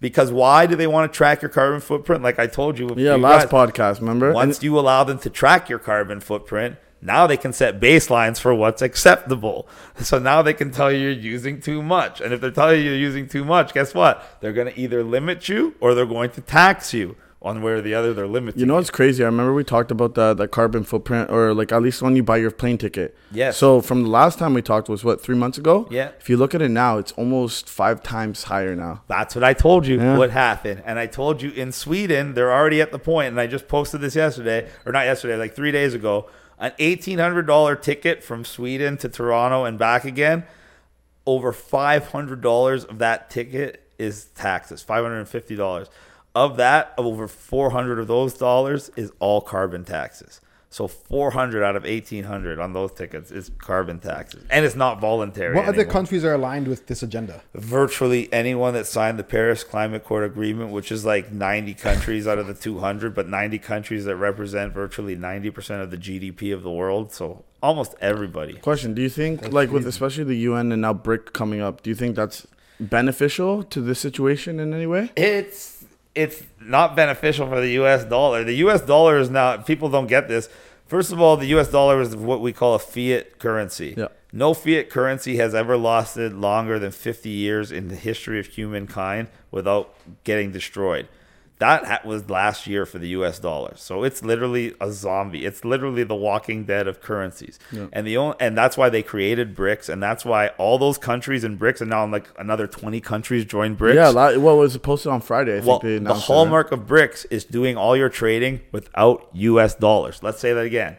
[0.00, 2.22] Because why do they want to track your carbon footprint?
[2.22, 4.32] Like I told you, Yeah, you last guys- podcast, remember?
[4.32, 8.54] once you allow them to track your carbon footprint, now they can set baselines for
[8.54, 9.68] what's acceptable.
[9.96, 12.20] So now they can tell you you're using too much.
[12.20, 14.38] And if they're telling you you're using too much, guess what?
[14.40, 17.16] They're going to either limit you or they're going to tax you.
[17.38, 19.22] One way or the other, they're limiting You know what's crazy?
[19.22, 22.22] I remember we talked about the the carbon footprint, or like at least when you
[22.22, 23.16] buy your plane ticket.
[23.32, 23.56] Yes.
[23.56, 25.88] So from the last time we talked was what three months ago.
[25.90, 26.10] Yeah.
[26.20, 29.04] If you look at it now, it's almost five times higher now.
[29.08, 30.18] That's what I told you Yeah.
[30.18, 30.82] what happened.
[30.84, 34.02] And I told you in Sweden, they're already at the point, and I just posted
[34.02, 36.28] this yesterday, or not yesterday, like three days ago.
[36.60, 40.44] An $1,800 ticket from Sweden to Toronto and back again,
[41.26, 45.88] over $500 of that ticket is taxes, $550.
[46.34, 50.40] Of that, over 400 of those dollars is all carbon taxes.
[50.72, 54.44] So 400 out of 1800 on those tickets is carbon taxes.
[54.50, 55.56] And it's not voluntary.
[55.56, 57.42] What other countries are aligned with this agenda?
[57.54, 62.38] virtually anyone that signed the Paris Climate Accord agreement, which is like 90 countries out
[62.38, 66.70] of the 200, but 90 countries that represent virtually 90% of the GDP of the
[66.70, 67.12] world.
[67.12, 68.54] So almost everybody.
[68.54, 71.90] Question: Do you think, like with especially the UN and now BRIC coming up, do
[71.90, 72.46] you think that's
[72.78, 75.10] beneficial to this situation in any way?
[75.16, 78.44] It's it's not beneficial for the US dollar.
[78.44, 80.48] The US dollar is now people don't get this.
[80.86, 83.94] First of all, the US dollar is what we call a fiat currency.
[83.96, 84.08] Yeah.
[84.32, 89.28] No fiat currency has ever lasted longer than 50 years in the history of humankind
[89.50, 89.94] without
[90.24, 91.08] getting destroyed.
[91.60, 93.74] That ha- was last year for the US dollar.
[93.76, 95.44] So it's literally a zombie.
[95.46, 97.58] It's literally the walking dead of currencies.
[97.92, 101.44] And the only, and that's why they created BRICS and that's why all those countries
[101.44, 103.94] in BRICS and now like another 20 countries joined BRICS.
[103.94, 105.52] Yeah, la- what was posted on Friday?
[105.58, 109.28] I think Well, they the it, hallmark of BRICS is doing all your trading without
[109.34, 109.74] U.S.
[109.74, 110.22] dollars.
[110.22, 110.96] Let's say that again.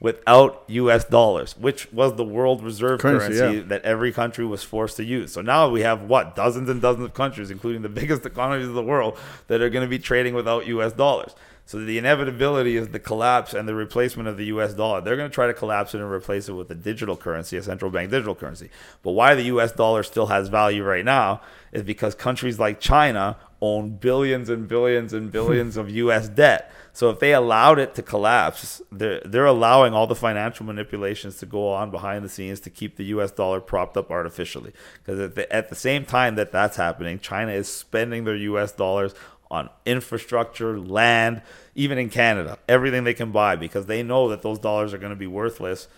[0.00, 1.04] Without U.S.
[1.04, 3.64] dollars, which was the world reserve Currency, currency, yeah.
[3.66, 5.32] that every country was forced to use.
[5.32, 8.74] So now we have what dozens and dozens of countries, including the biggest economies of
[8.74, 10.94] the world, that are going to be trading without U.S.
[10.94, 11.34] dollars.
[11.70, 14.74] So the inevitability is the collapse and the replacement of the U.S.
[14.74, 15.00] dollar.
[15.00, 17.62] They're going to try to collapse it and replace it with a digital currency, a
[17.62, 18.70] central bank digital currency.
[19.04, 19.70] But why the U.S.
[19.70, 25.12] dollar still has value right now is because countries like China own billions and billions
[25.12, 26.28] and billions of U.S.
[26.28, 26.72] debt.
[26.92, 31.46] So if they allowed it to collapse, they're they're allowing all the financial manipulations to
[31.46, 33.30] go on behind the scenes to keep the U.S.
[33.30, 34.72] dollar propped up artificially.
[35.02, 38.72] Because at the, at the same time that that's happening, China is spending their U.S.
[38.72, 39.14] dollars
[39.50, 41.42] on infrastructure, land,
[41.74, 45.10] even in Canada, everything they can buy because they know that those dollars are going
[45.10, 45.88] to be worthless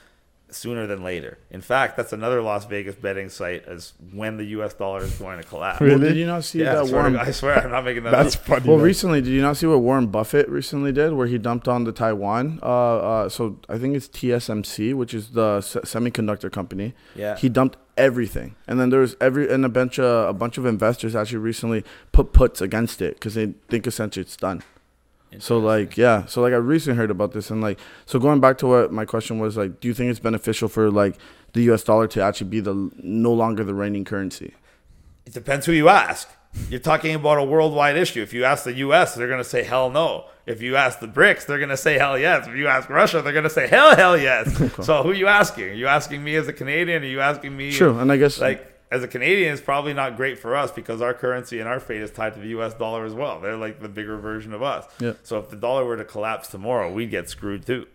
[0.55, 1.39] sooner than later.
[1.51, 4.75] In fact, that's another Las Vegas betting site as when the U.S.
[4.75, 5.81] dollar is going to collapse.
[5.81, 7.17] Well, did you not see Yeah, I that swear, Warren?
[7.17, 8.43] I swear, I'm not making that That's up.
[8.43, 8.69] funny.
[8.69, 8.85] Well, man.
[8.87, 11.93] recently, did you not see what Warren Buffett recently did, where he dumped on the
[11.93, 12.59] Taiwan?
[12.63, 16.95] Uh, uh, so I think it's TSMC, which is the se- semiconductor company.
[17.15, 17.37] Yeah.
[17.37, 20.65] He dumped everything, and then there was every and a bunch of a bunch of
[20.67, 24.63] investors actually recently put puts against it because they think essentially it's done.
[25.39, 28.59] So like yeah, so like I recently heard about this and like so going back
[28.59, 31.17] to what my question was like, do you think it's beneficial for like
[31.53, 31.83] the U.S.
[31.83, 34.55] dollar to actually be the no longer the reigning currency?
[35.27, 36.29] It depends who you ask.
[36.69, 38.23] You're talking about a worldwide issue.
[38.23, 40.27] If you ask the U.S., they're going to say hell no.
[40.45, 42.47] If you ask the BRICS, they're going to say hell yes.
[42.47, 44.55] If you ask Russia, they're going to say hell hell yes.
[44.85, 45.65] so who are you asking?
[45.65, 47.03] Are you asking me as a Canadian?
[47.05, 47.73] Are you asking me?
[47.73, 51.01] True, and I guess Like as a Canadian, it's probably not great for us because
[51.01, 52.75] our currency and our fate is tied to the U.S.
[52.75, 53.41] dollar as well.
[53.41, 54.85] They're like the bigger version of us.
[55.01, 55.15] Yeah.
[55.23, 57.87] So if the dollar were to collapse tomorrow, we'd get screwed too.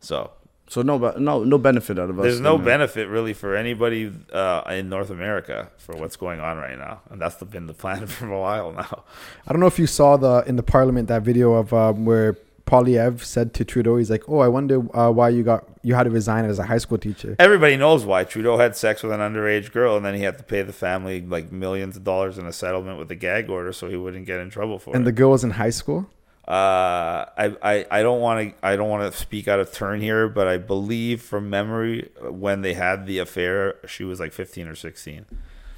[0.00, 0.30] So
[0.68, 2.24] So no, be- no, no benefit out of us.
[2.24, 6.78] there's no benefit really for anybody uh, in North America for what's going on right
[6.78, 9.04] now, and that's the, been the plan for a while now.
[9.46, 12.36] I don't know if you saw the in the parliament that video of um, where
[12.68, 16.04] Poilievre said to Trudeau, he's like, "Oh, I wonder uh, why you got you had
[16.04, 19.20] to resign as a high school teacher." Everybody knows why Trudeau had sex with an
[19.20, 22.46] underage girl, and then he had to pay the family like millions of dollars in
[22.46, 24.98] a settlement with a gag order, so he wouldn't get in trouble for And it.
[24.98, 26.10] And the girl was in high school.
[26.46, 30.00] Uh, I, I, I don't want to I don't want to speak out of turn
[30.00, 34.66] here, but I believe from memory when they had the affair, she was like 15
[34.66, 35.26] or 16,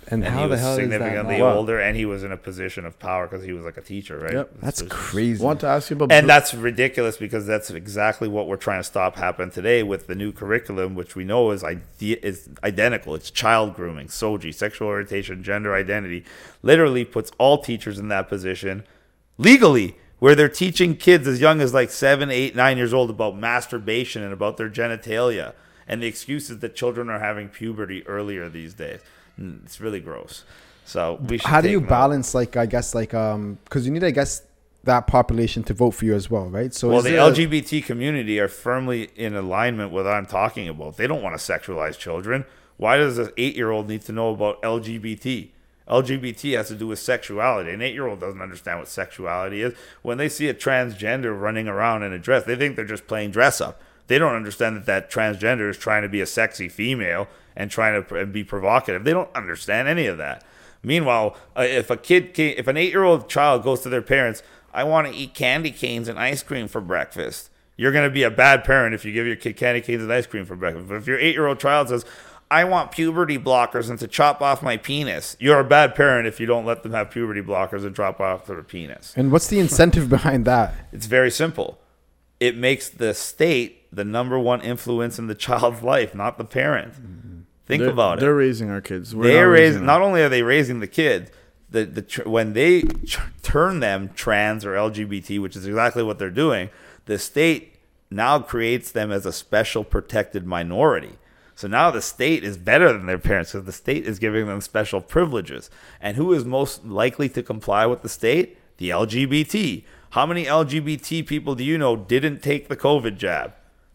[0.09, 0.82] And, and how he the was hell is that?
[0.94, 3.80] significantly older, and he was in a position of power because he was like a
[3.82, 4.32] teacher, right?
[4.32, 4.51] Yep.
[4.61, 5.44] That's So- crazy.
[5.44, 8.84] Want to ask you about and that's ridiculous because that's exactly what we're trying to
[8.84, 13.14] stop happen today with the new curriculum, which we know is ide- is identical.
[13.14, 16.24] It's child grooming, SOGI, sexual orientation, gender identity,
[16.62, 18.82] literally puts all teachers in that position
[19.38, 23.38] legally, where they're teaching kids as young as like seven, eight, nine years old about
[23.38, 25.53] masturbation and about their genitalia,
[25.86, 29.01] and the excuse is that children are having puberty earlier these days.
[29.41, 30.45] Mm, It's really gross.
[30.84, 31.47] So we should.
[31.47, 34.43] how do you balance like I guess like um because you need I guess
[34.84, 36.72] that population to vote for you as well, right?
[36.74, 40.68] So Well, the there a- LGBT community are firmly in alignment with what I'm talking
[40.68, 40.97] about.
[40.97, 42.45] They don't want to sexualize children.
[42.78, 45.49] Why does an eight year old need to know about LGBT?
[45.88, 47.70] LGBT has to do with sexuality.
[47.72, 49.74] An eight year old doesn't understand what sexuality is.
[50.03, 53.32] When they see a transgender running around in a dress, they think they're just playing
[53.32, 53.80] dress up.
[54.07, 58.05] They don't understand that that transgender is trying to be a sexy female and trying
[58.05, 59.05] to be provocative.
[59.05, 60.44] They don't understand any of that.
[60.82, 64.42] Meanwhile, uh, if a kid, ca- if an eight-year-old child goes to their parents,
[64.72, 67.51] I want to eat candy canes and ice cream for breakfast.
[67.76, 70.12] You're going to be a bad parent if you give your kid candy canes and
[70.12, 70.88] ice cream for breakfast.
[70.88, 72.05] But if your eight-year-old child says,
[72.51, 76.40] I want puberty blockers and to chop off my penis, you're a bad parent if
[76.40, 79.12] you don't let them have puberty blockers and chop off their penis.
[79.16, 80.74] and what's the incentive behind that?
[80.92, 81.78] It's very simple.
[82.40, 87.39] It makes the state the number one influence in the child's life, not the parent.
[87.71, 89.14] Think they're, about it They're raising our kids.
[89.14, 89.79] We're they're not raising.
[89.79, 89.87] them.
[89.87, 91.31] Not only are they raising the kid,
[91.71, 96.18] the the tr- when they tr- turn them trans or LGBT, which is exactly what
[96.18, 96.71] they're doing,
[97.07, 97.77] the state
[98.11, 101.18] now creates them as a special protected minority.
[101.55, 104.62] So now the state is better than their parents because the state is giving them
[104.62, 105.71] special privileges.
[106.01, 108.57] And who is most likely to comply with the state?
[108.79, 109.85] The LGBT.
[110.11, 113.53] How many LGBT people do you know didn't take the COVID jab?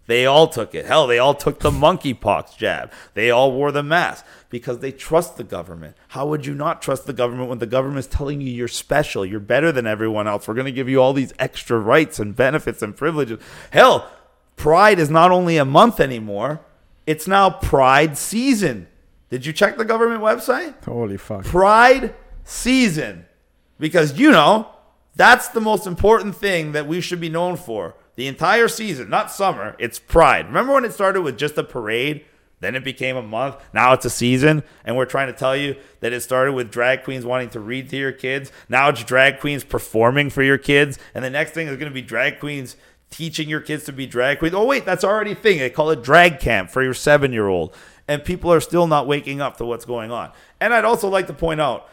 [0.07, 0.85] They all took it.
[0.85, 2.91] Hell, they all took the monkeypox jab.
[3.15, 5.97] They all wore the mask because they trust the government.
[6.09, 9.25] How would you not trust the government when the government is telling you you're special,
[9.25, 10.47] you're better than everyone else?
[10.47, 13.39] We're going to give you all these extra rights and benefits and privileges.
[13.71, 14.09] Hell,
[14.55, 16.61] Pride is not only a month anymore,
[17.07, 18.87] it's now Pride season.
[19.29, 20.83] Did you check the government website?
[20.85, 21.43] Holy fuck!
[21.43, 23.25] Pride season.
[23.79, 24.69] Because, you know,
[25.15, 27.95] that's the most important thing that we should be known for.
[28.15, 30.47] The entire season, not summer, it's Pride.
[30.47, 32.25] Remember when it started with just a parade?
[32.61, 33.57] Then it became a month.
[33.73, 34.63] Now it's a season.
[34.85, 37.89] And we're trying to tell you that it started with drag queens wanting to read
[37.89, 38.51] to your kids.
[38.69, 40.97] Now it's drag queens performing for your kids.
[41.13, 42.77] And the next thing is going to be drag queens
[43.11, 44.55] teaching your kids to be drag queens.
[44.55, 45.59] Oh, wait, that's already a thing.
[45.59, 47.75] They call it drag camp for your seven year old.
[48.07, 50.31] And people are still not waking up to what's going on.
[50.61, 51.89] And I'd also like to point out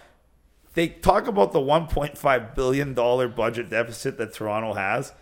[0.75, 5.12] they talk about the 1.5 billion dollar budget deficit that Toronto has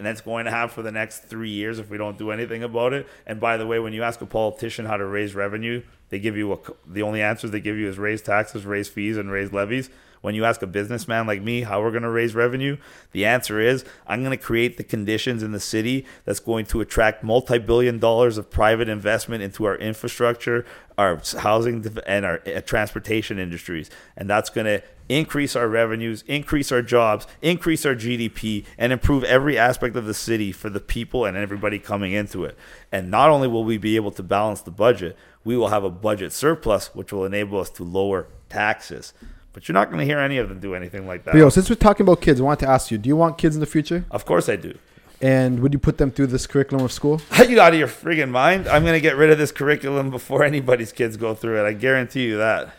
[0.00, 2.62] and that's going to have for the next 3 years if we don't do anything
[2.62, 3.06] about it.
[3.26, 6.38] And by the way, when you ask a politician how to raise revenue, they give
[6.38, 9.52] you a, the only answers they give you is raise taxes, raise fees and raise
[9.52, 9.90] levies.
[10.20, 12.76] When you ask a businessman like me how we're going to raise revenue,
[13.12, 16.80] the answer is I'm going to create the conditions in the city that's going to
[16.80, 20.66] attract multi-billion dollars of private investment into our infrastructure,
[20.98, 23.88] our housing and our uh, transportation industries.
[24.16, 29.24] And that's going to increase our revenues, increase our jobs, increase our GDP, and improve
[29.24, 32.56] every aspect of the city for the people and everybody coming into it.
[32.92, 35.90] And not only will we be able to balance the budget, we will have a
[35.90, 39.14] budget surplus, which will enable us to lower taxes.
[39.52, 41.32] But you're not going to hear any of them do anything like that.
[41.32, 43.36] But yo, since we're talking about kids, I want to ask you: Do you want
[43.38, 44.04] kids in the future?
[44.10, 44.76] Of course I do.
[45.22, 47.20] And would you put them through this curriculum of school?
[47.38, 48.66] Are you out of your friggin' mind?
[48.66, 51.68] I'm going to get rid of this curriculum before anybody's kids go through it.
[51.68, 52.72] I guarantee you that.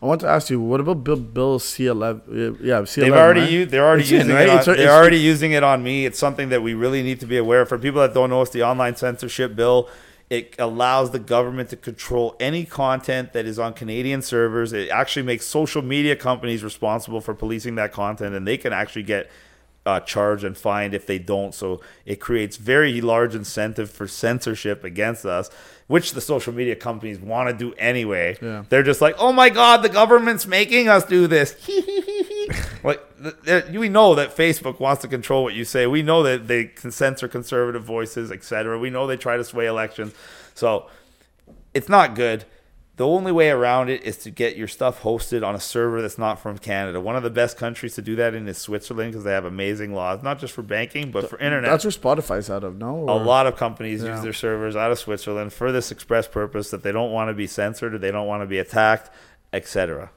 [0.00, 2.56] I want to ask you, what about Bill Bill C eleven?
[2.62, 3.24] Yeah, C They've eleven.
[3.24, 3.50] already right?
[3.50, 3.70] used.
[3.70, 4.46] They're already It's in, using right?
[4.46, 4.50] it.
[4.50, 6.06] On, It's- they're already using it on me.
[6.06, 7.68] It's something that we really need to be aware of.
[7.68, 9.88] For people that don't know, it's the online censorship bill.
[10.32, 14.72] It allows the government to control any content that is on Canadian servers.
[14.72, 19.02] It actually makes social media companies responsible for policing that content, and they can actually
[19.02, 19.30] get
[19.84, 21.54] uh, charged and fined if they don't.
[21.54, 25.50] So it creates very large incentive for censorship against us,
[25.86, 28.38] which the social media companies want to do anyway.
[28.40, 28.64] Yeah.
[28.70, 31.56] They're just like, oh my god, the government's making us do this.
[32.84, 35.86] like th- th- we know that Facebook wants to control what you say.
[35.86, 38.78] We know that they can censor conservative voices, etc.
[38.78, 40.12] We know they try to sway elections.
[40.54, 40.86] So
[41.74, 42.44] it's not good.
[42.96, 46.18] The only way around it is to get your stuff hosted on a server that's
[46.18, 47.00] not from Canada.
[47.00, 49.94] One of the best countries to do that in is Switzerland because they have amazing
[49.94, 51.70] laws, not just for banking but for internet.
[51.70, 52.98] That's where Spotify's out of, no?
[53.08, 54.14] A lot of companies Yeah.
[54.14, 57.34] use their servers out of Switzerland for this express purpose that they don't want to
[57.34, 59.08] be censored or they don't want to be attacked,
[59.54, 60.10] etc.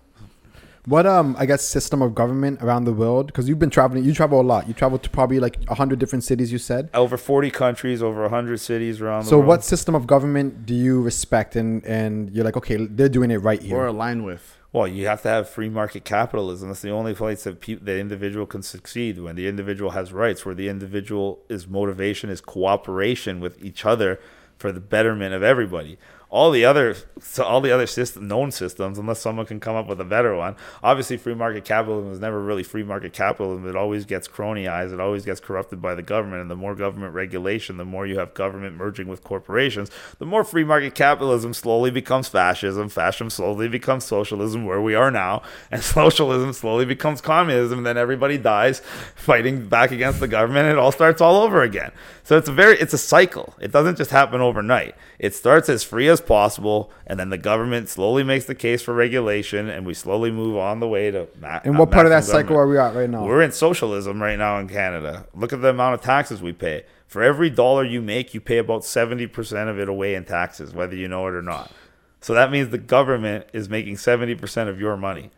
[0.88, 3.28] What um I guess system of government around the world?
[3.28, 4.68] Because you've been traveling, you travel a lot.
[4.68, 6.52] You travel to probably like hundred different cities.
[6.52, 6.90] You said.
[6.94, 9.48] Over 40 countries, over 100 cities around the So world.
[9.48, 13.38] what system of government do you respect and and you're like okay they're doing it
[13.38, 13.88] right here or here.
[13.88, 14.58] align with.
[14.72, 16.68] Well, you have to have free market capitalism.
[16.68, 20.46] That's the only place that pe- the individual can succeed when the individual has rights,
[20.46, 24.20] where the individual is motivation is cooperation with each other
[24.58, 25.98] for the betterment of everybody.
[26.36, 29.88] All the other, so all the other system, known systems, unless someone can come up
[29.88, 30.58] with a better one.
[30.84, 33.66] Obviously, free market capitalism is never really free market capitalism.
[33.70, 34.92] It always gets cronyized.
[34.92, 36.42] It always gets corrupted by the government.
[36.42, 40.44] And the more government regulation, the more you have government merging with corporations, the more
[40.44, 42.90] free market capitalism slowly becomes fascism.
[42.90, 47.84] Fascism slowly becomes socialism, where we are now, and socialism slowly becomes communism.
[47.84, 48.82] Then everybody dies
[49.16, 50.68] fighting back against the government.
[50.68, 51.94] It all starts all over again.
[52.26, 53.54] So it's a very, it's a cycle.
[53.62, 54.96] It doesn't just happen overnight.
[55.18, 58.94] It starts as free as possible, and then the government slowly makes the case for
[58.94, 61.28] regulation, and we slowly move on the way to.
[61.40, 63.26] Ma- and what part of that maximum cycle are we at right now?
[63.26, 65.28] We're in socialism right now in Canada.
[65.34, 66.86] Look at the amount of taxes we pay.
[67.08, 70.96] For every dollar you make, you pay about 70% of it away in taxes, whether
[70.96, 71.72] you know it or not.
[72.20, 75.30] So that means the government is making 70% of your money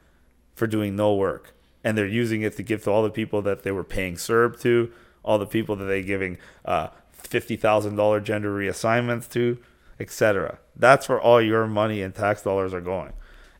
[0.56, 1.54] for doing no work.
[1.84, 4.60] And they're using it to give to all the people that they were paying CERB
[4.62, 4.92] to,
[5.24, 6.88] all the people that they're giving uh,
[7.24, 9.58] $50,000 gender reassignments to,
[10.00, 10.60] etc.
[10.76, 13.14] That's where all your money and tax dollars are going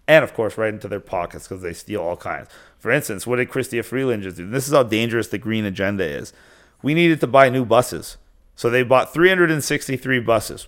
[0.08, 2.50] and of course right into their pockets because they steal all kinds.
[2.80, 4.50] For instance, what did Chrystia Freeland just do?
[4.50, 6.34] This is how dangerous the green agenda is.
[6.82, 8.18] We needed to buy new buses,
[8.56, 10.68] so they bought 363 buses.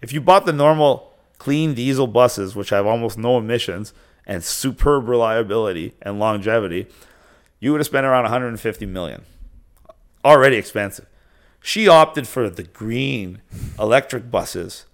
[0.00, 3.92] If you bought the normal clean diesel buses, which have almost no emissions
[4.26, 6.86] and superb reliability and longevity,
[7.60, 9.24] you would have spent around 150 million.
[10.24, 11.06] Already expensive.
[11.60, 13.40] She opted for the green
[13.78, 14.86] electric buses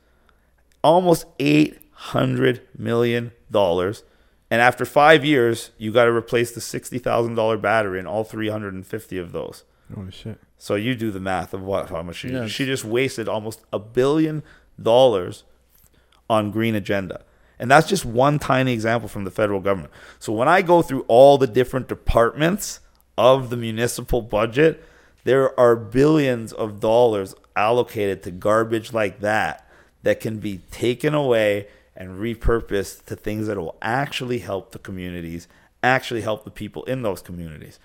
[0.93, 4.03] almost eight hundred million dollars.
[4.51, 8.25] And after five years, you got to replace the sixty thousand dollar battery in all
[8.25, 9.65] three hundred and fifty of those.
[9.95, 10.39] Holy shit!
[10.59, 12.51] So you do the math of what how much she Yes.
[12.51, 14.43] she just wasted almost a billion
[14.81, 15.45] dollars
[16.31, 17.23] on green agenda.
[17.59, 19.93] And that's just one tiny example from the federal government.
[20.21, 22.79] So when I go through all the different departments
[23.17, 24.85] of the municipal budget,
[25.25, 29.68] there are billions of dollars allocated to garbage like that
[30.03, 35.49] that can be taken away and repurposed to things that will actually help the communities,
[35.83, 37.79] actually help the people in those communities.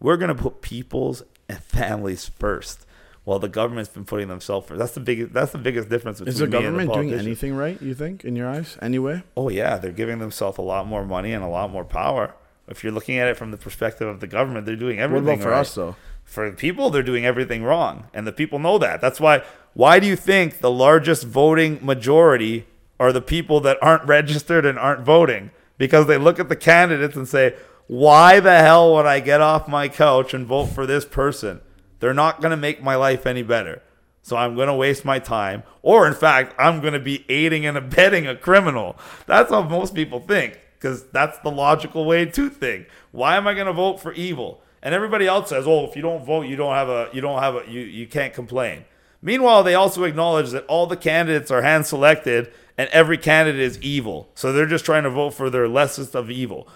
[0.00, 2.86] We're going to put people's and families first.
[3.24, 4.78] While the government's been putting themselves first.
[4.78, 5.34] That's the biggest.
[5.34, 8.48] That's the biggest difference between Is the government doing anything right, you think, in your
[8.48, 8.78] eyes?
[8.80, 9.22] Anyway?
[9.36, 12.34] Oh yeah, they're giving themselves a lot more money and a lot more power.
[12.66, 15.26] If you're looking at it from the perspective of the government, they're doing everything.
[15.26, 15.60] What about for right.
[15.60, 15.96] us, though?
[16.24, 19.00] For the people, they're doing everything wrong, and the people know that.
[19.02, 19.42] That's why.
[19.74, 22.66] Why do you think the largest voting majority
[22.98, 25.50] are the people that aren't registered and aren't voting?
[25.78, 27.54] Because they look at the candidates and say,
[27.86, 31.60] "Why the hell would I get off my couch and vote for this person?
[32.00, 33.82] They're not going to make my life any better."
[34.22, 35.62] So I'm going to waste my time.
[35.82, 38.98] Or, in fact, I'm going to be aiding and abetting a criminal.
[39.26, 42.88] That's how most people think, because that's the logical way to think.
[43.12, 44.62] Why am I going to vote for evil?
[44.82, 47.40] And everybody else says, "Oh, if you don't vote, you don't have a, you don't
[47.40, 48.84] have a, you, you can't complain."
[49.22, 53.78] Meanwhile, they also acknowledge that all the candidates are hand selected, and every candidate is
[53.80, 54.30] evil.
[54.34, 56.68] So they're just trying to vote for their lessest of evil.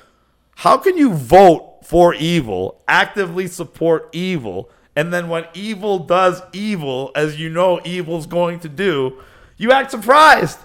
[0.56, 7.10] How can you vote for evil, actively support evil, and then when evil does evil,
[7.16, 9.20] as you know evil's going to do,
[9.56, 10.58] you act surprised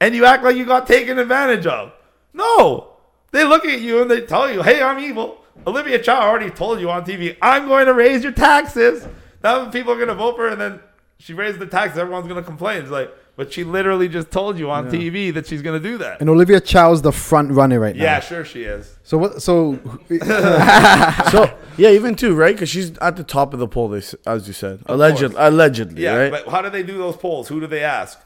[0.00, 1.92] and you act like you got taken advantage of?
[2.32, 2.92] No.
[3.32, 5.38] They look at you and they tell you, hey, I'm evil.
[5.66, 9.06] Olivia Chow already told you on TV, I'm going to raise your taxes.
[9.42, 10.80] Now people are going to vote for her, and then
[11.18, 11.98] she raised the taxes.
[11.98, 12.82] Everyone's going to complain.
[12.82, 15.98] It's like, but she literally just told you on TV that she's going to do
[15.98, 16.20] that.
[16.20, 18.02] And Olivia Chow's the front runner right now.
[18.04, 18.96] Yeah, sure she is.
[19.02, 19.42] So what?
[19.42, 19.74] So
[21.30, 22.54] so yeah, even too, right?
[22.54, 25.34] Because she's at the top of the poll, they, s- as you said, allegedly.
[25.36, 25.48] course.
[25.48, 26.30] Allegedly, Yeah, right?
[26.30, 27.48] but how do they do those polls?
[27.48, 28.20] Who do they ask?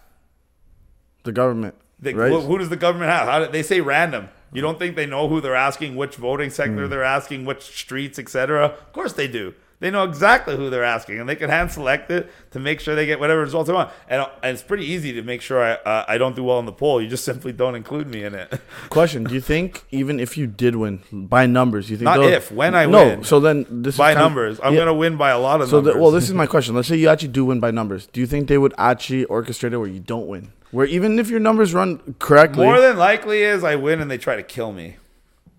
[1.24, 2.30] the government, They, right?
[2.30, 3.28] who, who does the government have?
[3.28, 4.28] How do, they say random.
[4.52, 6.90] You don't think they know who they're asking, which voting sector Hmm.
[6.90, 8.64] they're asking, which streets, etc.
[8.66, 9.52] Of course they do.
[9.80, 12.96] They know exactly who they're asking, and they can hand select it to make sure
[12.96, 13.90] they get whatever results they want.
[14.08, 16.66] And, and it's pretty easy to make sure I uh, I don't do well in
[16.66, 17.00] the poll.
[17.00, 18.60] You just simply don't include me in it.
[18.90, 22.50] Question: Do you think even if you did win by numbers, you think Not if,
[22.50, 23.04] when I no?
[23.06, 23.24] win.
[23.24, 24.80] So then this by is kind of- numbers, I'm yeah.
[24.80, 25.94] gonna win by a lot of So numbers.
[25.94, 26.74] the, well, this is my question.
[26.74, 28.06] Let's say you actually do win by numbers.
[28.06, 30.52] Do you think they would actually orchestrate it where you don't win?
[30.72, 34.18] Where even if your numbers run correctly, more than likely is I win and they
[34.18, 34.96] try to kill me.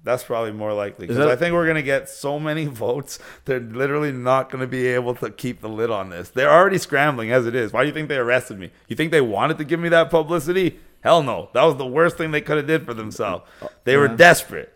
[0.04, 3.20] That's probably more likely because I think we're gonna get so many votes.
[3.46, 6.30] They're literally not gonna be able to keep the lid on this.
[6.30, 7.74] They're already scrambling as it is.
[7.74, 8.72] Why do you think they arrested me?
[8.88, 10.80] You think they wanted to give me that publicity?
[11.02, 11.50] Hell no.
[11.54, 13.46] That was the worst thing they could have did for themselves.
[13.84, 14.74] They were desperate.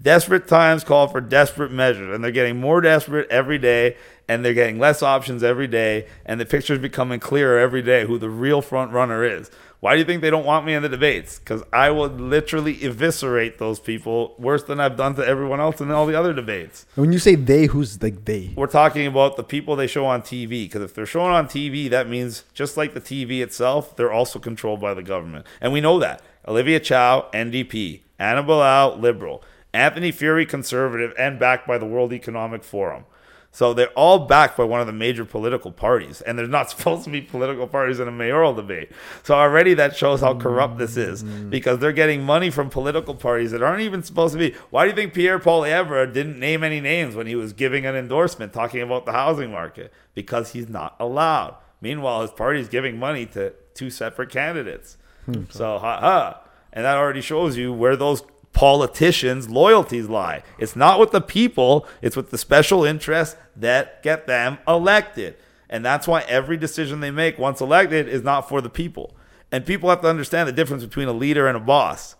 [0.00, 3.96] Desperate times call for desperate measures, and they're getting more desperate every day,
[4.28, 8.18] and they're getting less options every day, and the picture's becoming clearer every day who
[8.18, 9.50] the real front runner is.
[9.80, 11.38] Why do you think they don't want me in the debates?
[11.38, 15.90] Because I would literally eviscerate those people worse than I've done to everyone else in
[15.90, 16.86] all the other debates.
[16.94, 18.52] When you say they, who's like they?
[18.56, 20.64] We're talking about the people they show on TV.
[20.64, 24.38] Because if they're shown on TV, that means just like the TV itself, they're also
[24.38, 25.46] controlled by the government.
[25.60, 26.22] And we know that.
[26.48, 28.00] Olivia Chow, NDP.
[28.18, 29.44] Ana Bailão, Liberal.
[29.76, 33.04] Anthony Furey, Conservative, and backed by the World Economic Forum.
[33.52, 37.04] So they're all backed by one of the major political parties, and there's not supposed
[37.04, 38.90] to be political parties in a mayoral debate.
[39.22, 41.48] So already that shows how corrupt this is, mm.
[41.48, 44.54] because they're getting money from political parties that aren't even supposed to be.
[44.68, 47.94] Why do you think Pierre Poilievre didn't name any names when he was giving an
[47.94, 49.90] endorsement talking about the housing market?
[50.14, 51.56] Because he's not allowed.
[51.80, 54.98] Meanwhile, his party is giving money to two separate candidates.
[55.24, 55.44] Hmm.
[55.48, 56.42] So ha ha,
[56.74, 58.22] and that already shows you where those
[58.56, 60.42] politicians' loyalties lie.
[60.58, 65.36] It's not with the people, it's with the special interests that get them elected.
[65.68, 69.14] And that's why every decision they make once elected is not for the people.
[69.52, 72.16] And people have to understand the difference between a leader and a boss.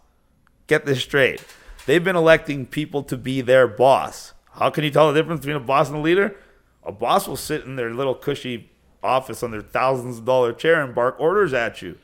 [0.67, 1.43] Get this straight.
[1.87, 4.35] They've been electing people to be their boss.
[4.53, 6.37] How can you tell the difference between a boss and a leader?
[6.85, 8.71] A boss will sit in their little cushy
[9.03, 11.97] office on their thousands of dollar chair and bark orders at you.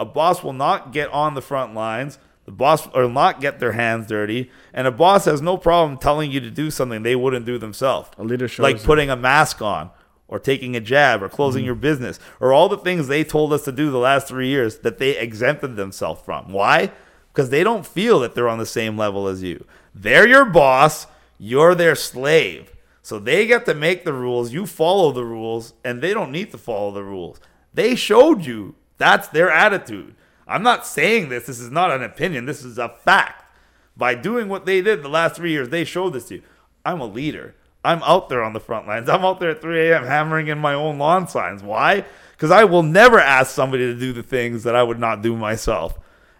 [0.00, 2.18] A boss will not get on the front lines.
[2.44, 6.30] The boss will not get their hands dirty, and a boss has no problem telling
[6.30, 8.10] you to do something they wouldn't do themselves.
[8.18, 9.90] A leader shows like putting a mask on,
[10.28, 11.66] or taking a jab, or closing mm.
[11.66, 14.78] your business, or all the things they told us to do the last three years
[14.78, 16.52] that they exempted themselves from.
[16.52, 16.90] Why?
[17.32, 19.64] Because they don't feel that they're on the same level as you.
[19.94, 21.06] They're your boss.
[21.38, 22.74] You're their slave.
[23.02, 24.52] So they get to make the rules.
[24.52, 27.40] You follow the rules, and they don't need to follow the rules.
[27.72, 28.76] They showed you.
[28.98, 30.14] That's their attitude.
[30.46, 31.46] I'm not saying this.
[31.46, 32.46] This is not an opinion.
[32.46, 33.44] This is a fact.
[33.96, 36.42] By doing what they did the last three years, they showed this to you.
[36.84, 37.54] I'm a leader.
[37.84, 39.08] I'm out there on the front lines.
[39.08, 40.04] I'm out there at 3 a.m.
[40.04, 41.62] hammering in my own lawn signs.
[41.62, 42.04] Why?
[42.32, 45.36] Because I will never ask somebody to do the things that I would not do
[45.36, 45.98] myself.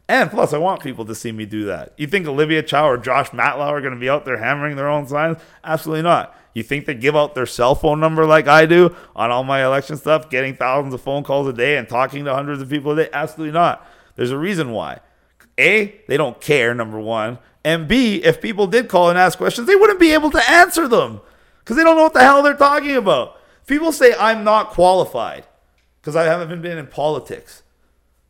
[0.08, 1.94] And plus, I want people to see me do that.
[1.96, 4.88] You think Olivia Chow or Josh Matlow are going to be out there hammering their
[4.88, 5.38] own signs?
[5.62, 6.36] Absolutely not.
[6.52, 9.64] You think they give out their cell phone number like I do on all my
[9.64, 12.92] election stuff, getting thousands of phone calls a day and talking to hundreds of people
[12.92, 13.10] a day?
[13.12, 13.86] Absolutely not.
[14.16, 15.00] There's a reason why.
[15.58, 17.38] A, they don't care, number one.
[17.64, 20.86] And B, if people did call and ask questions, they wouldn't be able to answer
[20.86, 21.20] them
[21.60, 23.40] because they don't know what the hell they're talking about.
[23.66, 25.46] People say I'm not qualified
[26.00, 27.62] because I haven't been in politics.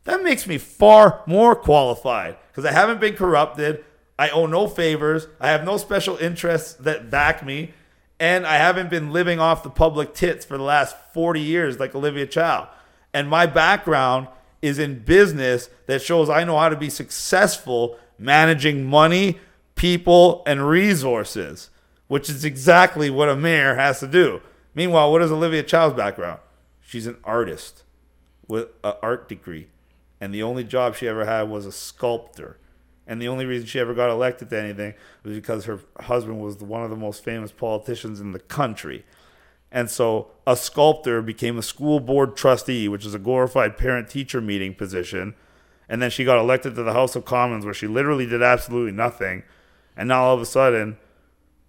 [0.05, 3.83] That makes me far more qualified because I haven't been corrupted.
[4.17, 5.27] I owe no favors.
[5.41, 7.73] I have no special interests that back me.
[8.17, 11.93] And I haven't been living off the public tits for the last 40 years like
[11.93, 12.69] Olivia Chow.
[13.13, 14.29] And my background
[14.65, 19.39] is in business that shows I know how to be successful managing money,
[19.75, 21.69] people, and resources,
[22.07, 24.41] which is exactly what a mayor has to do.
[24.73, 26.39] Meanwhile, what is Olivia Chow's background?
[26.81, 27.83] She's an artist
[28.47, 29.67] with an art degree.
[30.21, 32.57] And the only job she ever had was a sculptor.
[33.07, 34.93] And the only reason she ever got elected to anything
[35.23, 39.05] was because her husband was one of the most famous politicians in the country.
[39.75, 44.39] And so a sculptor became a school board trustee, which is a glorified parent teacher
[44.39, 45.35] meeting position.
[45.89, 48.93] And then she got elected to the House of Commons, where she literally did absolutely
[48.93, 49.43] nothing.
[49.97, 50.97] And now all of a sudden,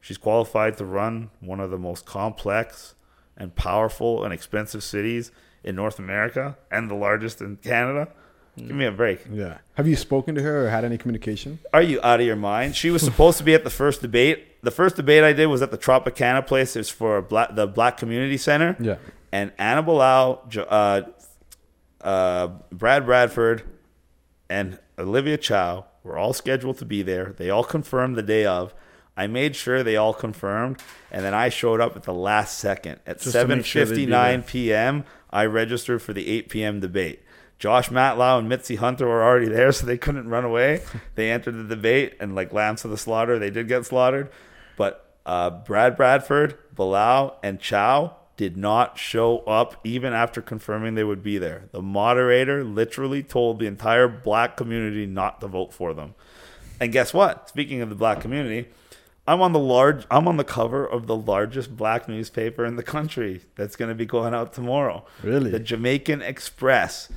[0.00, 2.94] she's qualified to run one of the most complex
[3.36, 5.32] and powerful and expensive cities
[5.64, 8.08] in North America and the largest in Canada.
[8.56, 9.26] Give me a break.
[9.30, 9.58] Yeah.
[9.74, 11.58] Have you spoken to her or had any communication?
[11.74, 12.76] Are you out of your mind?
[12.76, 14.46] She was supposed to be at the first debate.
[14.66, 16.74] The first debate I did was at the Tropicana place.
[16.74, 18.76] It's for black, the Black Community Center.
[18.80, 18.96] Yeah.
[19.30, 21.02] And Ana Bailão, uh,
[22.04, 23.62] uh, Brad Bradford,
[24.50, 27.32] and Olivia Chow were all scheduled to be there.
[27.36, 28.74] They all confirmed the day of.
[29.16, 32.98] I made sure they all confirmed, and then I showed up at the last second
[33.06, 35.04] at sure they'd 7:59 p.m.
[35.30, 36.80] I registered for the 8 p.m.
[36.80, 37.22] debate.
[37.60, 40.82] Josh Matlow and Mitzie Hunter were already there, so they couldn't run away.
[41.14, 44.28] They entered the debate, and like lambs to the slaughter, they did get slaughtered.
[44.76, 51.02] But Uh, Brad Bradford, Bailão, and Chow did not show up even after confirming they
[51.02, 51.64] would be there.
[51.72, 56.14] The moderator literally told the entire black community not to vote for them.
[56.78, 57.48] And guess what?
[57.48, 58.68] Speaking of the black community,
[59.26, 62.84] I'm on the large I'm on the cover of the largest black newspaper in the
[62.84, 65.04] country that's going to be going out tomorrow.
[65.24, 65.50] Really?
[65.50, 67.08] The Jamaican Express.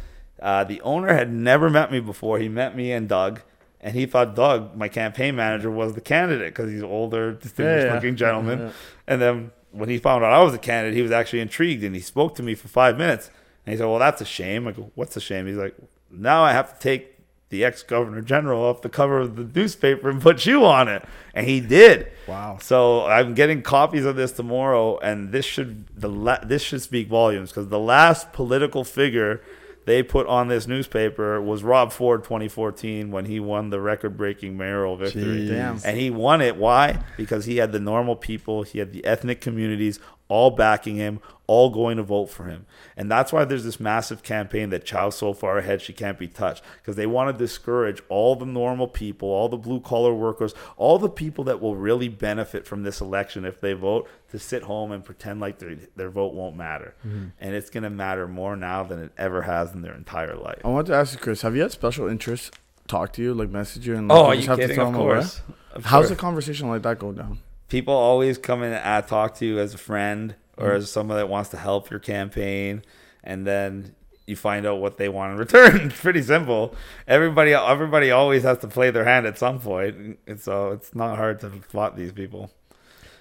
[0.41, 2.39] Uh, the owner had never met me before.
[2.39, 3.41] He met me and Doug,
[3.81, 7.87] and he thought Doug, my campaign manager, was the candidate because he's older, distinguished Yeah,
[7.89, 7.93] yeah.
[7.95, 8.59] looking gentleman.
[8.59, 8.71] Yeah.
[9.07, 11.95] And then when he found out I was a candidate, he was actually intrigued and
[11.95, 13.29] he spoke to me for five minutes.
[13.65, 14.67] And he said, Well, that's a shame.
[14.67, 15.47] I go, What's a shame?
[15.47, 15.75] He's like,
[16.11, 17.15] Now I have to take
[17.49, 21.03] the ex governor general off the cover of the newspaper and put you on it.
[21.33, 22.11] And he did.
[22.27, 22.57] Wow.
[22.61, 27.07] So I'm getting copies of this tomorrow, and this should the la- this should speak
[27.07, 29.41] volumes because the last political figure
[29.89, 34.95] they put on this newspaper was Rob Ford 2014 when he won the record-breaking mayoral
[34.95, 35.47] victory.
[35.49, 35.83] Jeez.
[35.83, 36.57] And he won it.
[36.57, 36.99] Why?
[37.17, 39.99] Because he had the normal people, he had the ethnic communities
[40.29, 42.65] all backing him, all going to vote for him.
[42.95, 46.27] And that's why there's this massive campaign that Chow's so far ahead she can't be
[46.27, 46.63] touched.
[46.77, 50.99] Because they want to discourage all the normal people, all the blue collar workers, all
[50.99, 54.91] the people that will really benefit from this election if they vote to sit home
[54.91, 56.93] and pretend like their, their vote won't matter.
[57.05, 57.25] Mm-hmm.
[57.39, 60.61] And it's going to matter more now than it ever has in their entire life.
[60.63, 61.41] I want to ask you, Chris.
[61.41, 62.51] Have you had special interests
[62.87, 64.75] talk to you, like message you, and like, Oh, are just you have to kidding?
[64.75, 65.13] tell Of them away?
[65.15, 65.41] course.
[65.73, 66.11] Of How's course.
[66.11, 67.39] a conversation like that go down?
[67.69, 70.77] People always come in and talk to you as a friend or Mm-hmm.
[70.77, 72.83] as someone that wants to help your campaign
[73.23, 73.95] and then
[74.27, 76.75] you find out what they want in return it's pretty simple
[77.07, 81.15] everybody everybody always has to play their hand at some point and so it's not
[81.17, 82.51] hard to spot these people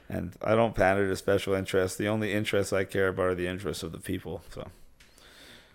[0.08, 3.46] and i don't pander to special interests the only interests i care about are the
[3.46, 4.66] interests of the people so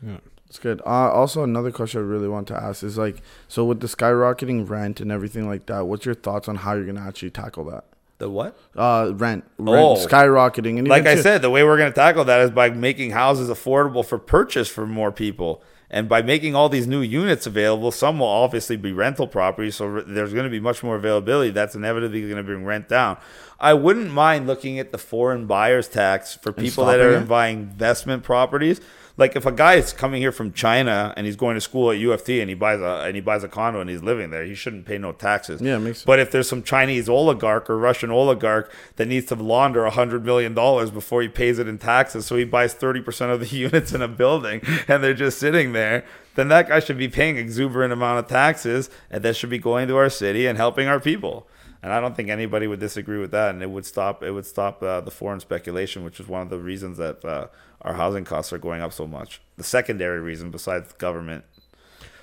[0.05, 0.17] yeah.
[0.47, 0.82] It's good.
[0.86, 4.69] Uh, also, another question I really want to ask is like, so with the skyrocketing
[4.69, 7.86] rent and everything like that, what's your thoughts on how you're gonna actually tackle that?
[8.24, 9.95] The what Uh, rent, rent Oh.
[9.95, 13.11] skyrocketing, and like I said, the way we're going to tackle that is by making
[13.11, 15.61] houses affordable for purchase for more people.
[15.95, 20.01] And by making all these new units available, some will obviously be rental properties, so
[20.07, 21.51] there's going to be much more availability.
[21.51, 23.17] That's inevitably going to bring rent down.
[23.59, 27.28] I wouldn't mind looking at the foreign buyers tax for people that are it?
[27.28, 28.82] buying investment properties.
[29.16, 31.97] Like if a guy is coming here from China and he's going to school at
[31.97, 34.55] UFT and he buys a and he buys a condo and he's living there, he
[34.55, 35.61] shouldn't pay no taxes.
[35.61, 36.05] Yeah, makes sense.
[36.05, 40.26] But if there's some Chinese oligarch or Russian oligarch that needs to launder a hundred
[40.26, 43.45] million dollars before he pays it in taxes, so he buys thirty percent of the
[43.55, 46.03] units in a building and they're just sitting there,
[46.34, 49.88] then that guy should be paying exuberant amount of taxes, and that should be going
[49.89, 51.47] to our city and helping our people.
[51.84, 54.45] And I don't think anybody would disagree with that, and it would stop it would
[54.45, 57.47] stop uh, the foreign speculation, which is one of the reasons that uh,
[57.84, 59.41] our housing costs are going up so much.
[59.57, 61.43] The secondary reason, besides government.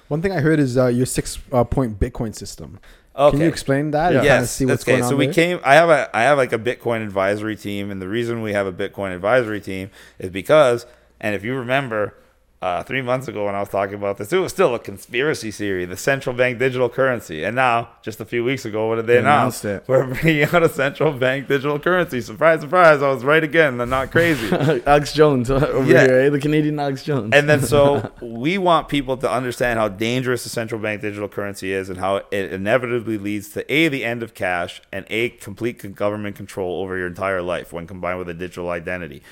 [0.08, 2.80] One thing I heard is uh, your six uh, point Bitcoin system.
[3.14, 3.32] Okay.
[3.32, 4.12] Can you explain that?
[4.12, 4.22] Yeah.
[4.22, 4.52] Yes.
[4.52, 4.92] see what's okay.
[4.92, 5.34] going on so we there?
[5.34, 5.60] came.
[5.62, 6.14] I have a.
[6.16, 9.60] I have like a Bitcoin advisory team, and the reason we have a Bitcoin advisory
[9.60, 10.86] team is because,
[11.20, 12.14] and if you remember,
[12.62, 15.50] uh, three months ago when I was talking about this, it was still a conspiracy
[15.50, 19.06] theory, the central bank digital currency, and now just a few weeks ago, what did
[19.06, 19.64] they, They announce?
[19.64, 19.88] announced it.
[19.90, 22.20] We're bringing out a central bank digital currency.
[22.20, 23.00] Surprise, surprise!
[23.00, 23.80] I was right again.
[23.80, 24.54] I'm not crazy.
[24.86, 26.02] Alex Jones over Yeah.
[26.04, 26.28] here, eh?
[26.28, 27.30] the Canadian Alex Jones.
[27.34, 31.72] And then so we want people to understand how dangerous the central bank digital currency
[31.72, 35.94] is and how it inevitably leads to a the end of cash and a complete
[35.94, 39.22] government control over your entire life when combined with a digital identity.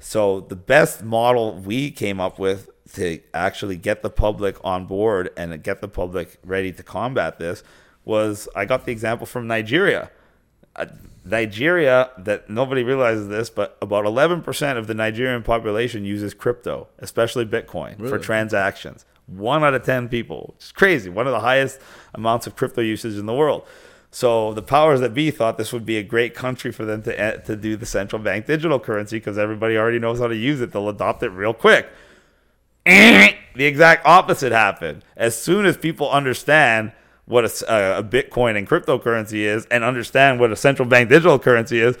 [0.00, 5.30] So the best model we came up with to actually get the public on board
[5.36, 7.62] and get the public ready to combat this
[8.04, 10.10] was I got the example from Nigeria.
[10.74, 10.86] Uh,
[11.24, 17.46] Nigeria, that nobody realizes this, but about 11% of the Nigerian population uses crypto, especially
[17.46, 19.04] Bitcoin, for transactions.
[19.26, 20.54] One out of 10 people.
[20.56, 21.08] It's crazy.
[21.10, 21.78] One of the highest
[22.12, 23.64] amounts of crypto usage in the world.
[24.10, 27.18] So the powers that be thought this would be a great country for them to,
[27.18, 30.60] eh, to do the central bank digital currency because everybody already knows how to use
[30.60, 30.72] it.
[30.72, 31.88] They'll adopt it real quick.
[33.54, 35.04] the exact opposite happened.
[35.16, 36.92] As soon as people understand
[37.26, 41.96] what a Bitcoin and cryptocurrency is and understand what a central bank digital currency is,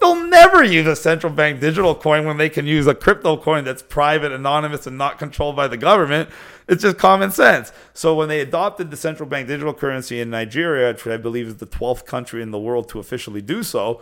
[0.00, 3.64] they'll never use a central bank digital coin when they can use a crypto coin
[3.64, 6.30] that's private, anonymous, and not controlled by the government.
[6.66, 7.70] It's just common sense.
[7.92, 11.56] So when they adopted the central bank digital currency in Nigeria, which I believe is
[11.56, 14.00] the 12th country in the world to officially do so,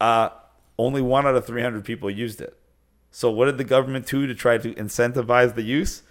[0.00, 0.28] uh,
[0.78, 2.56] only one out of 300 people used it.
[3.14, 6.02] So what did the government do to try to incentivize the use?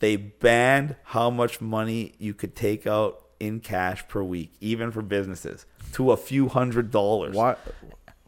[0.00, 5.00] They banned how much money you could take out in cash per week, even for
[5.00, 7.36] businesses, to a few hundred dollars.
[7.36, 7.54] Why?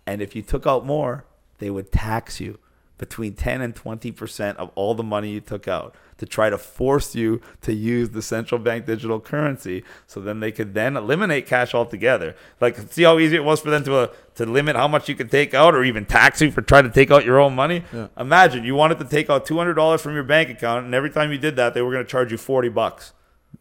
[0.07, 1.25] And if you took out more,
[1.59, 2.61] they would tax you
[3.01, 7.15] between 10 and 20% of all the money you took out to try to force
[7.15, 11.75] you to use the central bank digital currency so then they could then eliminate cash
[11.75, 15.09] altogether like see how easy it was for them to uh, to limit how much
[15.09, 17.55] you could take out or even tax you for trying to take out your own
[17.55, 18.09] money Yeah.
[18.19, 21.39] imagine you wanted to take out $200 from your bank account and every time you
[21.39, 23.15] did that they were going to charge you 40 bucks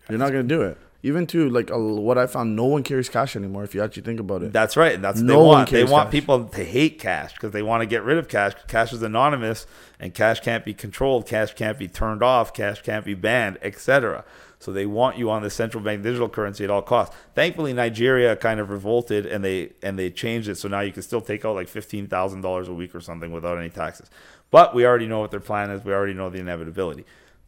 [0.09, 0.77] You're not gonna do it.
[1.01, 3.63] Even to like a, what I found, no one carries cash anymore.
[3.63, 4.95] If you actually think about it, That's right.
[4.95, 5.69] and That's No they one want.
[5.69, 6.11] They want cash.
[6.11, 8.51] people to hate cash because they want to get rid of cash.
[8.67, 9.65] Cash is anonymous,
[9.97, 11.25] and cash can't be controlled.
[11.25, 12.53] Cash can't be turned off.
[12.53, 14.25] Cash can't be banned, etc.
[14.61, 17.15] So they want you on the central bank digital currency at all costs.
[17.33, 20.55] Thankfully, Nigeria kind of revolted and they and they changed it.
[20.55, 23.31] So now you can still take out like fifteen thousand dollars a week or something
[23.31, 24.09] without any taxes.
[24.51, 25.85] But we already know what their plan is.
[25.85, 27.05] We already know the inevitability.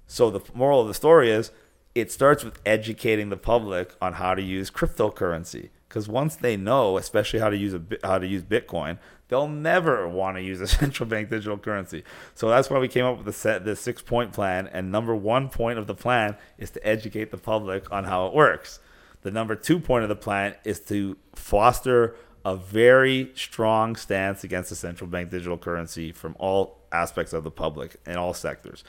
[0.07, 1.51] So the moral of the story is
[1.93, 5.69] it starts with educating the public on how to use cryptocurrency.
[5.87, 10.07] Because once they know especially how to use a how to use bitcoin they'll never
[10.07, 12.03] want to use a central bank digital currency.
[12.35, 15.15] So that's why we came up with the set the six point plan and number
[15.15, 18.79] one point of the plan is to educate the public on how it works.
[19.23, 24.69] The number two point of the plan is to foster a very strong stance against
[24.69, 28.83] the central bank digital currency from all aspects of the public in all sectors.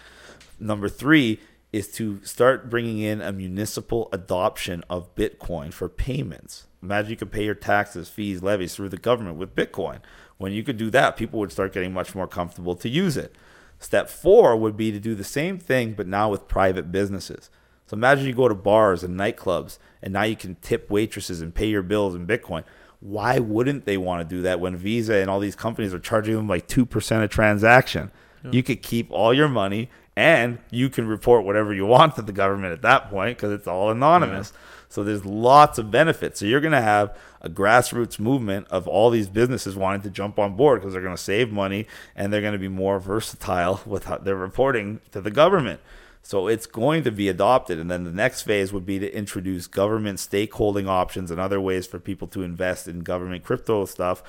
[0.59, 1.41] Number three
[1.73, 6.67] is to start bringing in a municipal adoption of Bitcoin for payments.
[6.83, 10.01] Imagine you could pay your taxes, fees, levies through the government with Bitcoin.
[10.37, 13.35] When you could do that, people would start getting much more comfortable to use it.
[13.79, 17.49] Step four would be to do the same thing, but now with private businesses.
[17.87, 21.55] So imagine you go to bars and nightclubs, and now you can tip waitresses and
[21.55, 22.65] pay your bills in Bitcoin.
[23.01, 26.37] Why wouldn't they want to do that when Visa and all these companies are charging
[26.37, 28.11] them like 2% a transaction?
[28.51, 32.33] You could keep all your money and you can report whatever you want to the
[32.33, 34.53] government at that point because it's all anonymous.
[34.89, 36.39] So there's lots of benefits.
[36.41, 40.39] So you're going to have a grassroots movement of all these businesses wanting to jump
[40.39, 43.81] on board because they're going to save money and they're going to be more versatile
[43.87, 45.81] with their reporting to the government.
[46.23, 47.79] So it's going to be adopted.
[47.79, 51.87] And then the next phase would be to introduce government stakeholding options and other ways
[51.87, 54.23] for people to invest in government crypto stuff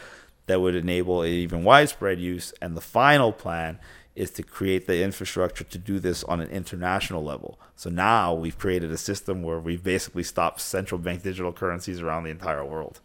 [0.45, 2.53] that would enable even widespread use.
[2.61, 3.79] And the final plan
[4.15, 7.59] is to create the infrastructure to do this on an international level.
[7.75, 12.23] So now we've created a system where we've basically stopped central bank digital currencies around
[12.23, 13.01] the entire world.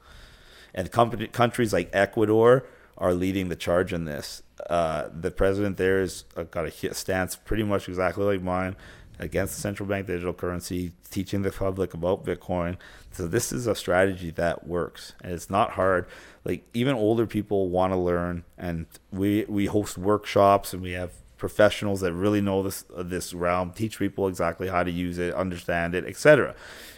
[0.74, 2.66] And company, countries like Ecuador
[2.98, 4.42] are leading the charge in this.
[4.68, 8.76] Uh, the president there has uh, got a stance pretty much exactly like mine
[9.18, 12.76] against central bank digital currency, teaching the public about Bitcoin.
[13.11, 16.06] So this is a strategy that works, and it's not hard.
[16.49, 21.12] Like even older people want to learn, and we we host workshops, and we have
[21.36, 25.34] professionals that really know this uh, this realm, teach people exactly how to use it,
[25.34, 26.55] understand it, etc.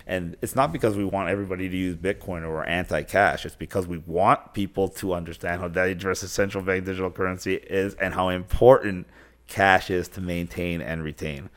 [0.07, 3.45] And it's not because we want everybody to use Bitcoin or anti-cash.
[3.45, 7.95] It's because we want people to understand how dangerous a central bank digital currency is
[7.95, 9.07] and how important
[9.47, 11.51] cash is to maintain and retain.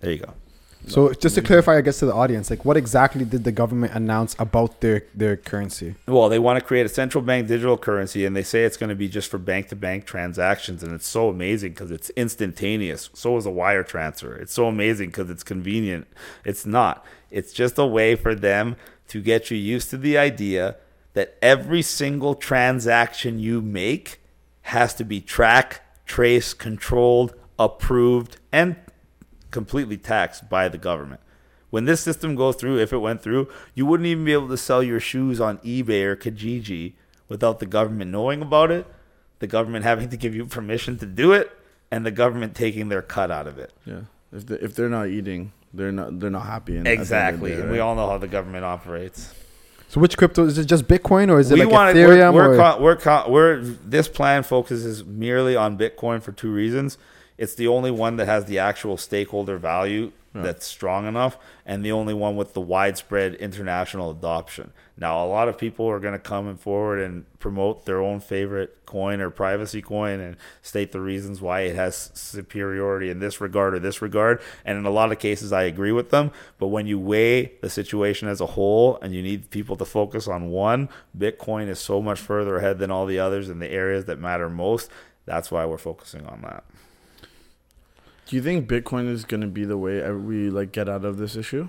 [0.00, 0.34] There you go.
[0.86, 3.94] So just to clarify, I guess to the audience, like what exactly did the government
[3.94, 5.94] announce about their their currency?
[6.06, 8.90] Well, they want to create a central bank digital currency, and they say it's going
[8.90, 10.82] to be just for bank to bank transactions.
[10.82, 13.10] And it's so amazing because it's instantaneous.
[13.14, 14.34] So is a wire transfer.
[14.34, 16.06] It's so amazing because it's convenient.
[16.44, 17.04] It's not.
[17.30, 18.76] It's just a way for them
[19.08, 20.76] to get you used to the idea
[21.14, 24.20] that every single transaction you make
[24.62, 28.76] has to be tracked, traced, controlled, approved, and
[29.52, 31.20] completely taxed by the government.
[31.70, 34.56] When this system goes through, if it went through, you wouldn't even be able to
[34.56, 36.94] sell your shoes on eBay or Kijiji
[37.28, 38.86] without the government knowing about it,
[39.38, 41.50] the government having to give you permission to do it,
[41.90, 43.72] and the government taking their cut out of it.
[43.86, 44.00] yeah.
[44.34, 46.76] If they, if they're not eating, they're not they're not happy.
[46.76, 47.50] And at the the Exactly.
[47.50, 47.72] day, And right?
[47.72, 49.32] we all know how the government operates.
[49.88, 50.64] So which crypto is it?
[50.64, 52.32] Just Bitcoin or is it we like wanted, Ethereum?
[52.32, 52.56] we're, we're, or?
[52.56, 56.96] con- we're, con- we're, this plan focuses merely on Bitcoin for two reasons.
[57.42, 61.36] It's the only one that has the actual stakeholder value that's strong enough,
[61.66, 64.72] and the only one with the widespread international adoption.
[64.96, 68.20] Now, a lot of people are going to come and forward and promote their own
[68.20, 73.40] favorite coin or privacy coin and state the reasons why it has superiority in this
[73.40, 74.40] regard or this regard.
[74.64, 76.30] And in a lot of cases, I agree with them.
[76.60, 80.28] But when you weigh the situation as a whole and you need people to focus
[80.28, 80.88] on one,
[81.18, 84.48] Bitcoin is so much further ahead than all the others in the areas that matter
[84.48, 84.88] most.
[85.26, 86.62] That's why we're focusing on that.
[88.32, 91.36] Do you think Bitcoin is gonna be the way we like get out of this
[91.36, 91.68] issue?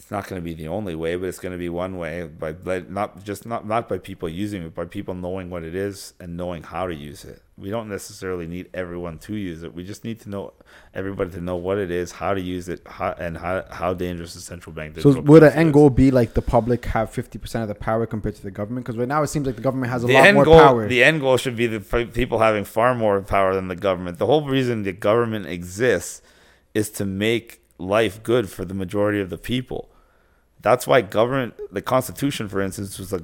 [0.00, 2.26] It's not going to be the only way, but it's going to be one way
[2.26, 6.14] by, not just not not by people using it, by people knowing what it is
[6.18, 7.42] and knowing how to use it.
[7.58, 9.74] We don't necessarily need everyone to use it.
[9.74, 10.54] We just need to know
[10.94, 14.32] everybody to know what it is, how to use it, how, and how how dangerous
[14.32, 14.98] the central bank.
[15.00, 18.06] So would the end goal be like the public have fifty percent of the power
[18.06, 18.86] compared to the government?
[18.86, 20.60] Because right now it seems like the government has a the lot end more goal,
[20.60, 20.88] power.
[20.88, 24.16] The end goal should be the f- people having far more power than the government.
[24.16, 26.22] The whole reason the government exists
[26.72, 29.89] is to make life good for the majority of the people.
[30.62, 33.22] That's why government, the Constitution, for instance, was a,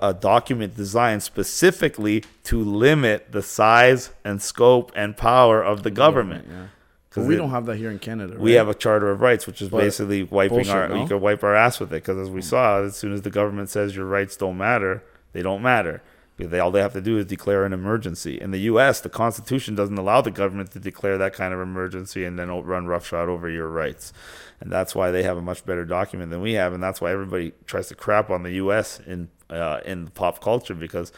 [0.00, 6.46] a document designed specifically to limit the size and scope and power of the government.
[6.48, 6.66] Yeah.
[7.14, 8.36] But we it- don't have that here in Canada.
[8.38, 8.58] We right?
[8.58, 10.88] have a Charter of Rights, which is But basically wiping bullshit, our.
[10.88, 11.02] no?
[11.02, 12.46] You could wipe our ass with it because, as we hmm.
[12.46, 15.02] saw, as soon as the government says your rights don't matter,
[15.32, 16.02] they don't matter.
[16.50, 18.40] They all they have to do is declare an emergency.
[18.40, 22.24] In the U.S., the Constitution doesn't allow the government to declare that kind of emergency
[22.24, 24.12] and then run roughshod over your rights,
[24.60, 27.12] and that's why they have a much better document than we have, and that's why
[27.12, 29.00] everybody tries to crap on the U.S.
[29.06, 31.12] in uh, in pop culture because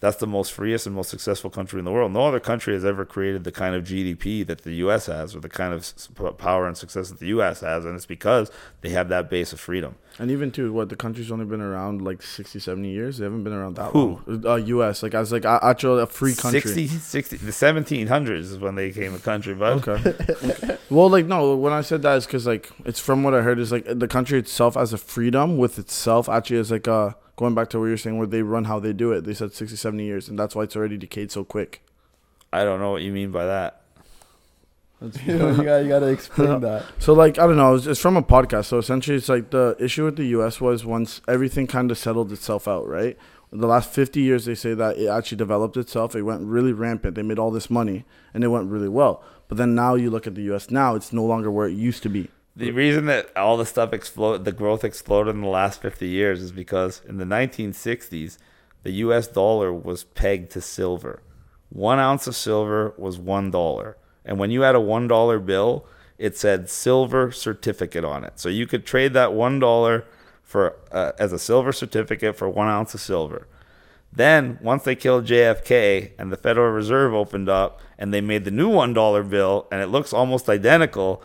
[0.00, 2.12] that's the most freest and most successful country in the world.
[2.12, 5.06] No other country has ever created the kind of GDP that the U.S.
[5.06, 7.60] has, or the kind of power and success that the U.S.
[7.60, 8.50] has, and it's because
[8.82, 9.96] they have that base of freedom.
[10.18, 13.18] And even too, what the country's only been around like 60, 70 years.
[13.18, 14.20] They haven't been around that Who?
[14.26, 14.42] long.
[14.46, 15.02] Uh, U.S.
[15.02, 16.60] Like as like a- actual a free country.
[16.62, 20.14] 60, 60, the 1700s is when they came a country, but Okay.
[20.44, 20.78] okay.
[20.88, 23.58] Well, like no, when I said that is because like it's from what I heard
[23.58, 27.54] is like the country itself as a freedom with itself actually is like uh going
[27.54, 29.24] back to what you're saying where they run how they do it.
[29.24, 31.82] They said 60, 70 years, and that's why it's already decayed so quick.
[32.52, 33.82] I don't know what you mean by that.
[35.26, 36.84] you, know, you, gotta, you gotta explain that.
[36.98, 38.66] So like I don't know, it's, it's from a podcast.
[38.66, 40.60] So essentially, it's like the issue with the U.S.
[40.60, 43.16] was once everything kind of settled itself out, right?
[43.52, 46.16] The last 50 years, they say that it actually developed itself.
[46.16, 47.14] It went really rampant.
[47.14, 49.22] They made all this money, and it went really well.
[49.48, 50.70] But then now you look at the U.S.
[50.70, 52.28] Now, it's no longer where it used to be.
[52.56, 56.42] The reason that all the stuff exploded, the growth exploded in the last 50 years
[56.42, 58.38] is because in the 1960s,
[58.82, 61.22] the US dollar was pegged to silver.
[61.68, 63.98] One ounce of silver was one dollar.
[64.26, 65.86] And when you had a one dollar bill,
[66.18, 68.38] it said silver certificate on it.
[68.38, 70.04] So you could trade that one dollar
[70.42, 73.46] for uh, as a silver certificate for one ounce of silver.
[74.12, 78.50] Then, once they killed JFK and the Federal Reserve opened up and they made the
[78.50, 81.22] new $1 bill and it looks almost identical,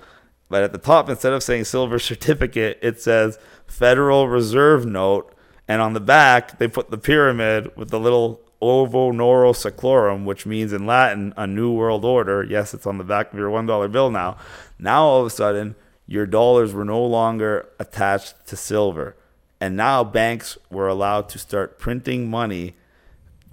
[0.50, 5.34] but at the top, instead of saying silver certificate, it says Federal Reserve note.
[5.68, 10.46] And on the back, they put the pyramid with the little ovo noro seclorum, which
[10.46, 12.44] means in Latin, a new world order.
[12.44, 14.38] Yes, it's on the back of your $1 bill now.
[14.78, 15.76] Now, all of a sudden,
[16.08, 19.16] your dollars were no longer attached to silver.
[19.60, 22.76] And now banks were allowed to start printing money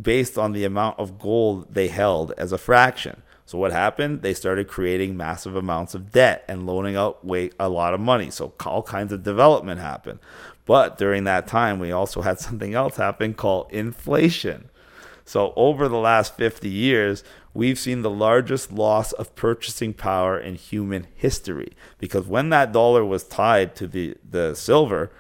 [0.01, 3.23] based on the amount of gold they held as a fraction.
[3.47, 4.23] So what happened?
[4.23, 7.21] They started creating massive amounts of debt and loaning out
[7.59, 8.31] a lot of money.
[8.31, 10.19] So all kinds of development happened.
[10.67, 14.69] But during that time, we also had something else happen called inflation.
[15.29, 17.23] So over the last 50 years,
[17.53, 23.05] we've seen the largest loss of purchasing power in human history because when that dollar
[23.05, 25.11] was tied to the, the silver,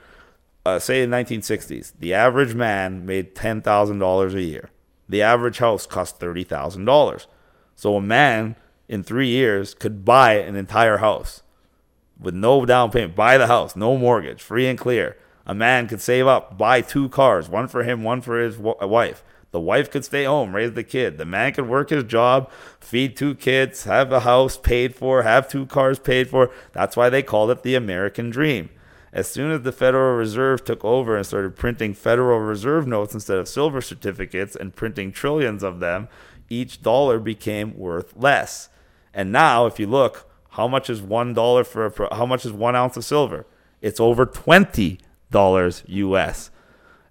[0.65, 4.71] uh, say in 1960s, the average man made $10,000 a year.
[5.11, 7.27] The average house cost $30,000.
[7.77, 8.57] So a man
[8.89, 11.43] in 3 years could buy an entire house
[12.19, 15.19] with no down payment, buy the house, no mortgage, free and clear.
[15.45, 19.23] A man could save up, buy two cars, one for him, one for his wife.
[19.51, 21.16] The wife could stay home, raise the kid.
[21.16, 25.49] The man could work his job, feed two kids, have a house paid for, have
[25.49, 26.51] two cars paid for.
[26.72, 28.68] That's why they called it the American dream.
[29.11, 33.38] As soon as the Federal Reserve took over and started printing Federal Reserve notes instead
[33.38, 36.09] of silver certificates and printing trillions of them,
[36.51, 38.68] each dollar became worth less.
[39.14, 42.53] And now, if you look, how much is one dollar for a, how much is
[42.53, 43.46] one ounce of silver?
[43.80, 44.99] It's over twenty
[45.30, 46.51] dollars US.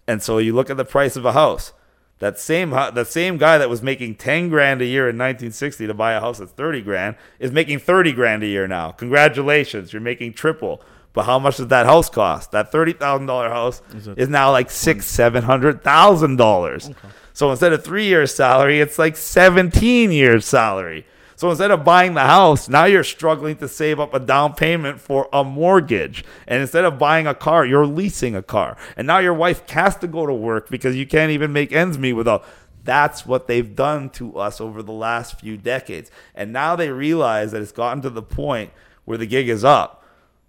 [0.08, 1.74] And so you look at the price of a house.
[2.20, 5.94] That same that same guy that was making ten grand a year in 1960 to
[5.94, 8.92] buy a house that's 30 grand is making 30 grand a year now.
[8.92, 10.82] Congratulations, you're making triple.
[11.14, 12.52] But how much does that house cost?
[12.52, 16.92] That thirty thousand dollar house Is is now like six, seven hundred thousand dollars.
[17.34, 21.08] So instead of three years salary, it's like seventeen years salary.
[21.38, 25.00] So instead of buying the house, now you're struggling to save up a down payment
[25.00, 26.26] for a mortgage.
[26.48, 28.76] And instead of buying a car, you're leasing a car.
[28.98, 32.00] And now your wife has to go to work because you can't even make ends
[32.00, 32.44] meet without.
[32.84, 36.10] That's what they've done to us over the last few decades.
[36.34, 38.72] And now they realize that it's gotten to the point
[39.06, 39.97] where the gig is up.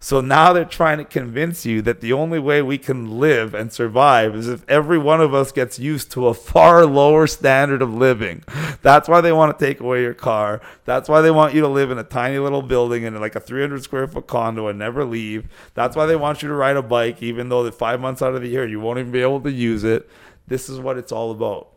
[0.00, 3.72] So now they're trying to convince you that the only way we can live and
[3.72, 7.92] survive is if every one of us gets used to a far lower standard of
[7.92, 8.44] living.
[8.82, 10.60] That's why they want to take away your car.
[10.84, 13.40] That's why they want you to live in a tiny little building in like a
[13.40, 15.48] 300 square foot condo and never leave.
[15.74, 18.36] That's why they want you to ride a bike, even though that five months out
[18.36, 20.08] of the year you won't even be able to use it.
[20.46, 21.70] This is what it's all about.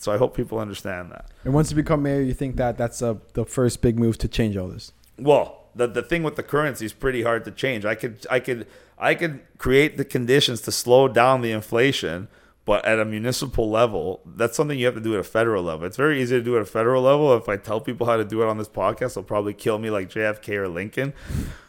[0.00, 1.30] So I hope people understand that.
[1.44, 4.28] And once you become mayor, you think that that's uh, the first big move to
[4.28, 4.92] change all this.
[5.16, 7.84] Well, the the thing with the currency is pretty hard to change.
[7.84, 8.66] I could I could
[8.98, 12.28] I could create the conditions to slow down the inflation,
[12.64, 15.86] but at a municipal level, that's something you have to do at a federal level.
[15.86, 17.36] It's very easy to do at a federal level.
[17.36, 19.90] If I tell people how to do it on this podcast, they'll probably kill me
[19.90, 21.12] like JFK or Lincoln,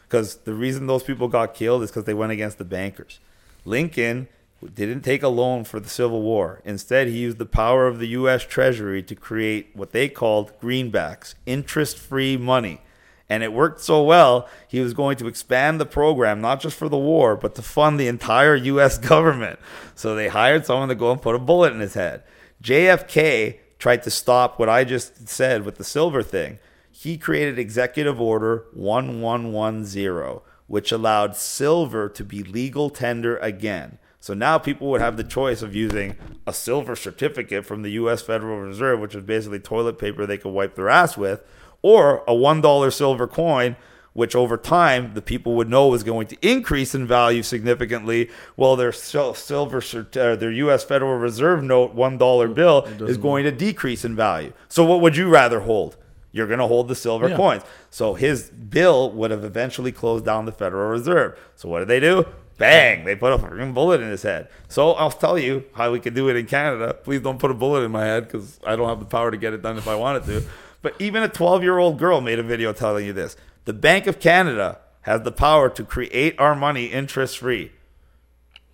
[0.07, 3.19] because the reason those people got killed is because they went against the bankers.
[3.65, 4.27] Lincoln
[4.73, 6.61] didn't take a loan for the Civil War.
[6.63, 8.43] Instead, he used the power of the U.S.
[8.43, 12.81] Treasury to create what they called greenbacks, interest free money.
[13.27, 16.89] And it worked so well, he was going to expand the program, not just for
[16.89, 18.97] the war, but to fund the entire U.S.
[19.13, 19.59] government.
[19.95, 22.23] So they hired someone to go and put a bullet in his head.
[22.63, 26.59] JFK tried to stop what I just said with the silver thing.
[26.91, 33.97] He created Executive Order 1110, which allowed silver to be legal tender again.
[34.19, 36.15] So now people would have the choice of using
[36.47, 40.51] a silver certificate from the US Federal Reserve, which is basically toilet paper they could
[40.51, 41.43] wipe their ass with,
[41.81, 43.75] or a $1 silver coin,
[44.13, 48.75] which over time the people would know was going to increase in value significantly, while
[48.75, 54.15] their silver, uh, their US Federal Reserve note $1 bill is going to decrease in
[54.15, 54.53] value.
[54.69, 55.97] So what would you rather hold?
[56.31, 57.37] You're going to hold the silver Yeah.
[57.37, 57.63] coins.
[57.89, 61.37] So his bill would have eventually closed down the Federal Reserve.
[61.55, 62.25] So what did they do?
[62.57, 63.03] Bang!
[63.03, 64.47] They put a fucking bullet in his head.
[64.69, 66.93] So I'll tell you how we can do it in Canada.
[66.93, 69.35] Please don't put a bullet in my head because I don't have the power to
[69.35, 70.43] get it done if I wanted to.
[70.85, 73.35] But even a 12 year old girl made a video telling you this.
[73.63, 77.71] The Bank of Canada has the power to create our money interest free.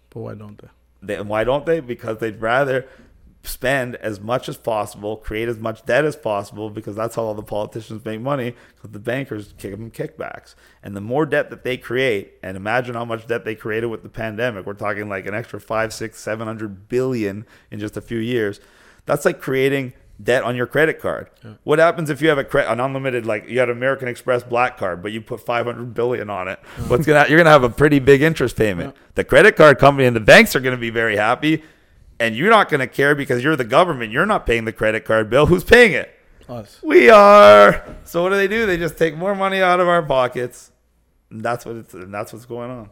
[0.09, 0.67] But why don't they?
[1.01, 1.79] They, and why don't they?
[1.79, 2.85] Because they'd rather
[3.43, 7.33] spend as much as possible, create as much debt as possible, because that's how all
[7.33, 8.55] the politicians make money.
[8.75, 10.53] Because the bankers give them kickbacks,
[10.83, 14.03] and the more debt that they create, and imagine how much debt they created with
[14.03, 14.65] the pandemic.
[14.65, 18.59] We're talking like an extra five, six, seven hundred billion in just a few years.
[19.05, 21.29] That's like creating debt on your credit card.
[21.63, 24.77] What happens if you have a cre- an unlimited like you had American Express Black
[24.77, 26.59] Card, but you put 500 billion on it?
[26.87, 28.95] What's gonna you're gonna have a pretty big interest payment.
[29.15, 31.63] The credit card company and the banks are gonna be very happy,
[32.19, 34.11] and you're not gonna care because you're the government.
[34.11, 35.45] You're not paying the credit card bill.
[35.47, 36.13] Who's paying it?
[36.49, 36.79] Us.
[36.83, 37.85] We are.
[38.03, 38.65] So what do they do?
[38.65, 40.71] They just take more money out of our pockets.
[41.29, 41.93] And that's what it's.
[41.93, 42.89] And that's what's going on.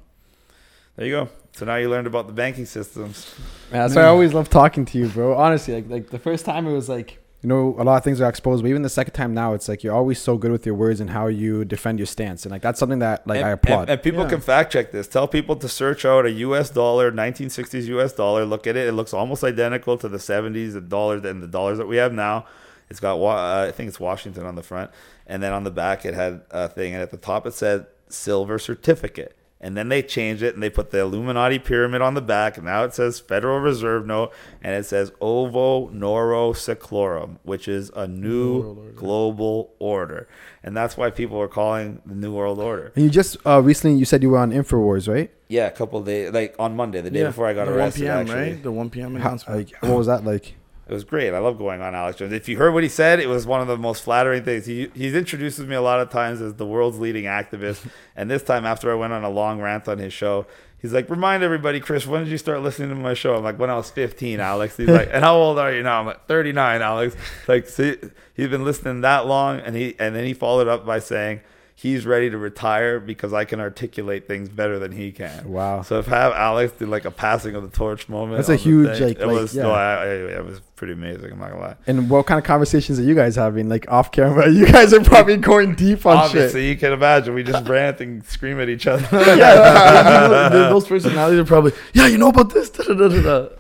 [0.95, 1.29] There you go.
[1.53, 3.33] So now you learned about the banking systems.
[3.71, 5.35] Man, that's why I always love talking to you, bro.
[5.35, 8.19] Honestly, like like the first time it was like you know a lot of things
[8.19, 10.65] are exposed, but even the second time now, it's like you're always so good with
[10.65, 13.45] your words and how you defend your stance, and like that's something that like and,
[13.47, 13.81] I applaud.
[13.83, 14.29] And, and people Yeah.
[14.29, 15.07] can fact check this.
[15.07, 16.69] Tell people to search out a U.S.
[16.69, 18.11] dollar, 1960s U.S.
[18.13, 18.45] dollar.
[18.45, 18.87] Look at it.
[18.87, 22.11] It looks almost identical to the 70s, the dollars, and the dollars that we have
[22.13, 22.45] now.
[22.89, 24.89] It's got, wa- uh, I think it's Washington on the front,
[25.27, 27.85] and then on the back it had a thing, and at the top it said
[28.09, 29.35] silver certificate.
[29.61, 32.65] And then they changed it and they put the Illuminati pyramid on the back, and
[32.65, 34.31] now it says Federal Reserve note,
[34.63, 38.91] and it says Ovo Noro Seclorum, which is a new World order.
[38.93, 40.29] global order,
[40.63, 42.93] and that's why people are calling the New World Order.
[42.95, 45.29] and you just uh, recently you said you were on Infowars, right?
[45.49, 48.07] Yeah, a couple of days, like on Monday, the day before I got the arrested.
[48.07, 48.19] 1 p.m.
[48.37, 48.63] actually, right?
[48.63, 49.15] The 1 p.m.
[49.15, 49.57] How, announcement.
[49.57, 50.55] like, what was that like?
[50.89, 51.33] It was great.
[51.33, 52.33] I love going on Alex Jones.
[52.33, 54.65] If you heard what he said, it was one of the most flattering things.
[54.65, 58.41] He he's introduces me a lot of times as the world's leading activist, and this
[58.41, 60.47] time after I went on a long rant on his show.
[60.81, 63.35] He's like, remind everybody, Chris, when did you start listening to my show?
[63.35, 64.77] I'm like, when I was 15, Alex.
[64.77, 65.99] He's like, and how old are you now?
[65.99, 67.17] I'm like, 39, Alex.
[67.49, 67.97] Like, see,
[68.33, 71.41] he's been listening that long, and he and then he followed up by saying
[71.81, 75.49] he's ready to retire because I can articulate things better than he can.
[75.49, 75.81] Wow.
[75.81, 78.57] So if I have Alex do like a passing of the torch moment, That's a
[78.57, 79.63] huge, thing, like- it like, was yeah.
[79.63, 81.31] no, I, I, it was pretty amazing.
[81.31, 81.75] I'm not gonna lie.
[81.87, 84.49] And what kind of conversations are you guys having, like off camera?
[84.59, 86.69] You guys are probably going deep on Obviously, shit.
[86.69, 89.07] you can imagine we just rant and scream at each other.
[89.37, 92.07] yeah, those personalities are probably yeah.
[92.07, 92.69] You know about this?
[92.71, 93.07] Da, da, da,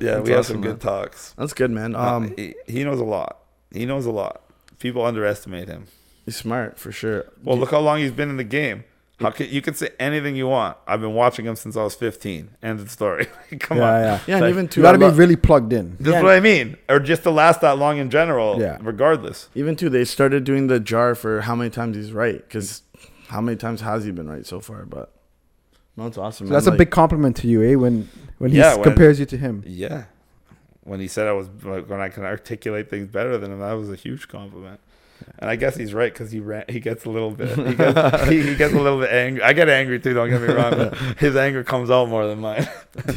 [0.01, 0.71] yeah, That's we have some man.
[0.71, 1.33] good talks.
[1.37, 1.95] That's good, man.
[1.95, 3.37] Um, Um, he, he knows a lot.
[3.71, 4.41] He knows a lot.
[4.79, 5.85] People underestimate him.
[6.29, 7.25] He's smart for sure.
[7.43, 8.83] Well, look how long he's been in the game.
[9.19, 10.77] How can, you can say anything you want.
[10.87, 12.51] I've been watching him since I was 15.
[12.63, 13.25] End of story.
[13.59, 14.01] Come yeah, on.
[14.01, 14.19] yeah.
[14.27, 15.97] Yeah, and Like, even too, You got to be lo- really plugged in.
[15.99, 16.23] That's Yeah.
[16.23, 16.77] what I mean.
[16.87, 18.77] Or just to last that long in general, Yeah.
[18.81, 19.49] regardless.
[19.55, 19.89] even too.
[19.89, 22.83] They started doing the jar for how many times he's right because
[23.27, 24.85] how many times has he been right so far?
[24.85, 25.11] But
[25.97, 26.47] no, it's awesome.
[26.47, 26.53] So man.
[26.53, 27.75] that's a big compliment to you, eh?
[27.75, 28.07] When
[28.37, 29.63] when he Yeah, when- compares you to him.
[29.67, 30.05] Yeah.
[30.85, 33.73] When he said I was like, when I can articulate things better than him, that
[33.73, 34.79] was a huge compliment.
[35.39, 38.29] And I guess he's right because he ran, he gets a little bit he gets,
[38.29, 39.41] he, he gets a little bit angry.
[39.43, 40.13] I get angry too.
[40.13, 40.71] Don't get me wrong.
[40.71, 42.67] But his anger comes out more than mine.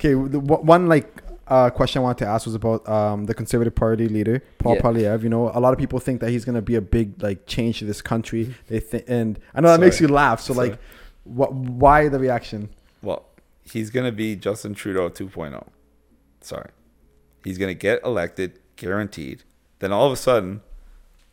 [0.00, 3.74] Okay, the, one like uh, question I wanted to ask was about um, the Conservative
[3.74, 4.80] Party leader Paul Yeah.
[4.82, 5.22] Poilievre.
[5.24, 7.46] You know, a lot of people think that he's going to be a big like
[7.46, 8.54] change to this country.
[8.68, 10.40] They think, and I know that makes you laugh.
[10.40, 10.70] So Sorry.
[10.70, 10.78] like,
[11.24, 11.52] what?
[11.52, 12.68] Why the reaction?
[13.02, 13.24] Well,
[13.64, 15.66] he's gonna be Justin Trudeau 2.0.
[16.42, 16.70] Sorry,
[17.42, 19.42] he's gonna get elected, guaranteed.
[19.80, 20.60] Then all of a sudden,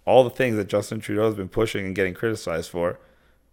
[0.05, 2.99] all the things that Justin Trudeau has been pushing and getting criticized for,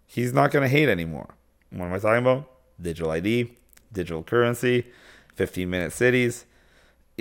[0.06, 1.34] he's not gonna hate anymore.
[1.70, 2.50] What am I talking about?
[2.80, 3.56] Digital ID,
[3.92, 4.86] digital currency,
[5.34, 6.44] 15 minute cities,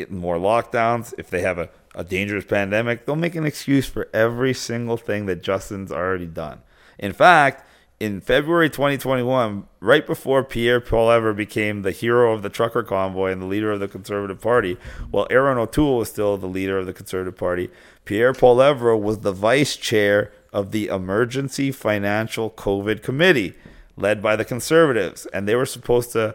[0.09, 1.13] more lockdowns.
[1.17, 5.25] If they have a, a dangerous pandemic, they'll make an excuse for every single thing
[5.27, 6.61] that Justin's already done.
[6.99, 7.65] In fact,
[8.02, 13.40] in February 2021, right before Pierre Paul became the hero of the trucker convoy and
[13.40, 14.76] the leader of the Conservative Party,
[15.11, 17.69] while Erin O'Toole was still the leader of the Conservative Party,
[18.03, 18.56] Pierre Paul
[18.98, 23.53] was the vice chair of the Emergency Financial COVID Committee,
[23.95, 25.28] led by the Conservatives.
[25.28, 26.34] And they were supposed to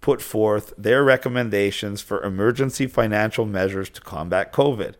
[0.00, 4.94] put forth their recommendations for emergency financial measures to combat COVID.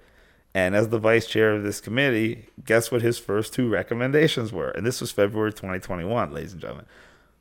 [0.54, 4.70] And as the vice chair of this committee, guess what his first two recommendations were?
[4.70, 6.86] And this was February 2021, ladies and gentlemen.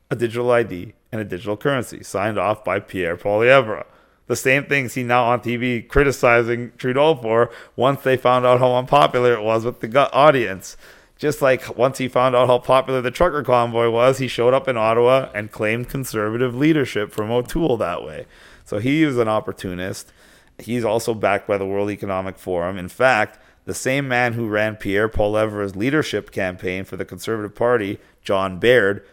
[0.10, 3.85] A digital ID and a digital currency signed off by Pierre Poilievre.
[4.26, 8.76] The same things he now on TV criticizing Trudeau for once they found out how
[8.76, 10.76] unpopular it was with the audience.
[11.18, 14.68] Just like once he found out how popular the trucker convoy was, he showed up
[14.68, 18.26] in Ottawa and claimed conservative leadership from O'Toole that way.
[18.65, 20.11] So he was an opportunist.
[20.59, 22.77] He's also backed by the World Economic Forum.
[22.77, 27.99] In fact, the same man who ran Pierre Poilievre's leadership campaign for the Conservative Party,
[28.21, 29.05] John Baird,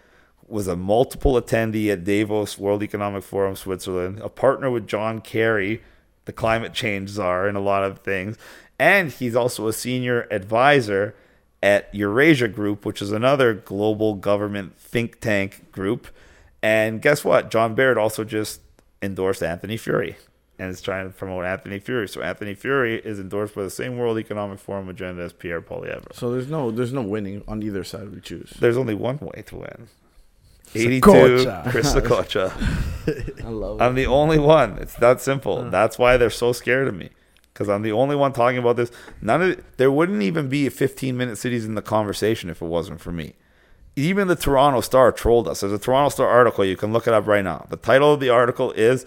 [0.49, 5.83] was a multiple attendee at Davos World Economic Forum, Switzerland, a partner with John Kerry,
[6.25, 8.37] the climate change czar, in a lot of things.
[8.79, 11.15] And he's also a senior advisor
[11.63, 16.09] at Eurasia Group, which is another global government think tank group.
[16.63, 17.51] And guess what?
[17.51, 18.61] John Baird also just
[19.01, 20.17] endorsed Anthony Furey
[20.61, 22.09] and is trying to promote Anthony Furey.
[22.09, 26.15] So Anthony Furey is endorsed by the same World Economic Forum agenda as Pierre Poilievre.
[26.15, 28.51] So there's no there's no winning on either side we choose.
[28.61, 29.89] There's only one way to win.
[30.73, 31.71] 82, Saccoccia.
[31.71, 33.43] Chris Saccoccia.
[33.45, 34.79] I love I'm the only one.
[34.79, 35.69] It's that simple.
[35.69, 37.09] That's why they're so scared of me.
[37.53, 38.93] Because I'm the only one talking about this.
[39.23, 43.01] None of there wouldn't even be 15 minute cities in the conversation if it wasn't
[43.01, 43.33] for me.
[43.97, 45.61] Even the Toronto Star trolled us.
[45.61, 46.67] There's a Toronto Star article.
[46.67, 47.67] You can look it up right now.
[47.71, 49.07] The title of the article is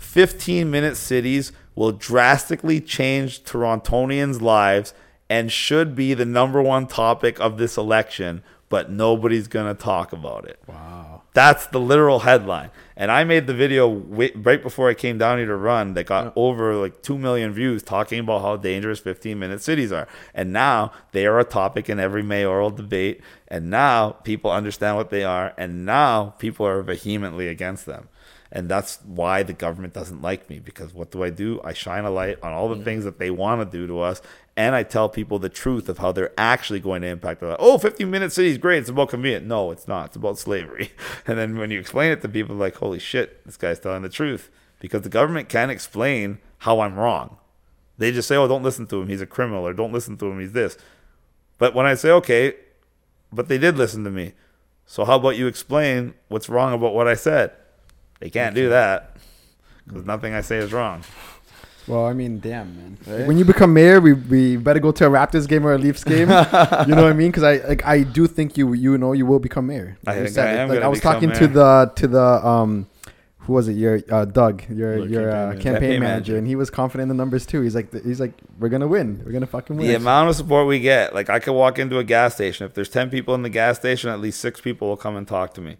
[0.00, 4.94] 15 minute cities will drastically change Torontonians' lives
[5.28, 10.12] and should be the number one topic of this election, but nobody's going to talk
[10.12, 10.58] about it.
[10.66, 11.22] Wow.
[11.34, 12.70] That's the literal headline.
[12.96, 16.06] And I made the video wi- right before I came down here to run that
[16.06, 20.08] got over like 2 million views talking about how dangerous 15 minute cities are.
[20.34, 23.20] And now they are a topic in every mayoral debate.
[23.46, 25.52] And now people understand what they are.
[25.56, 28.08] And now people are vehemently against them.
[28.52, 31.60] And that's why the government doesn't like me because what do I do?
[31.62, 34.20] I shine a light on all the things that they want to do to us.
[34.56, 37.58] And I tell people the truth of how they're actually going to impact their life.
[37.60, 38.78] Oh, 15 minute city is great.
[38.78, 39.46] It's about convenience.
[39.46, 40.06] No, it's not.
[40.06, 40.92] It's about slavery.
[41.26, 44.08] And then when you explain it to people, like, holy shit, this guy's telling the
[44.08, 44.50] truth.
[44.80, 47.36] Because the government can't explain how I'm wrong.
[47.98, 49.08] They just say, oh, don't listen to him.
[49.08, 49.66] He's a criminal.
[49.66, 50.40] Or don't listen to him.
[50.40, 50.76] He's this.
[51.58, 52.54] But when I say, okay,
[53.32, 54.32] but they did listen to me.
[54.86, 57.52] So how about you explain what's wrong about what I said?
[58.20, 59.16] They can't do that
[59.86, 61.02] because nothing I say is wrong.
[61.86, 62.76] Well, I mean, damn,
[63.06, 63.26] man.
[63.26, 66.04] When you become mayor, we, we better go to a Raptors game or a Leafs
[66.04, 66.28] game.
[66.28, 67.30] you know what I mean?
[67.30, 69.98] Because I like I do think you you know you will become mayor.
[70.06, 72.86] I think said I am Like, I was talking to the to the um,
[73.38, 73.72] who was it?
[73.72, 75.62] Your uh, Doug, your Your your campaign uh, manager.
[75.62, 76.36] campaign, Campaign manager, manager.
[76.36, 77.62] and he was confident in the numbers too.
[77.62, 79.22] He's like he's like we're gonna win.
[79.24, 79.88] We're gonna fucking win.
[79.88, 82.66] The amount of support we get, like I could walk into a gas station.
[82.66, 85.26] If there's 10 people in the gas station, at least six people will come and
[85.26, 85.78] talk to me.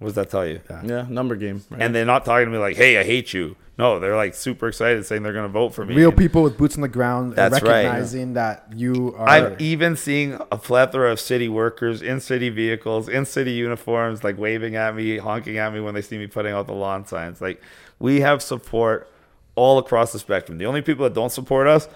[0.00, 0.60] What does that tell you?
[0.82, 1.62] Yeah, number game.
[1.68, 1.82] Right?
[1.82, 3.54] And they're not talking to me like, hey, I hate you.
[3.76, 5.94] No, they're like super excited saying they're going to vote for me.
[5.94, 7.84] Real people with boots on the ground, That's right.
[7.84, 9.28] recognizing that you are.
[9.28, 14.38] I'm even seeing a plethora of city workers in city vehicles, in city uniforms, like
[14.38, 17.42] waving at me, honking at me when they see me putting out the lawn signs.
[17.42, 17.62] Like
[17.98, 19.06] we have support
[19.54, 20.56] all across the spectrum.
[20.56, 21.88] The only people that don't support us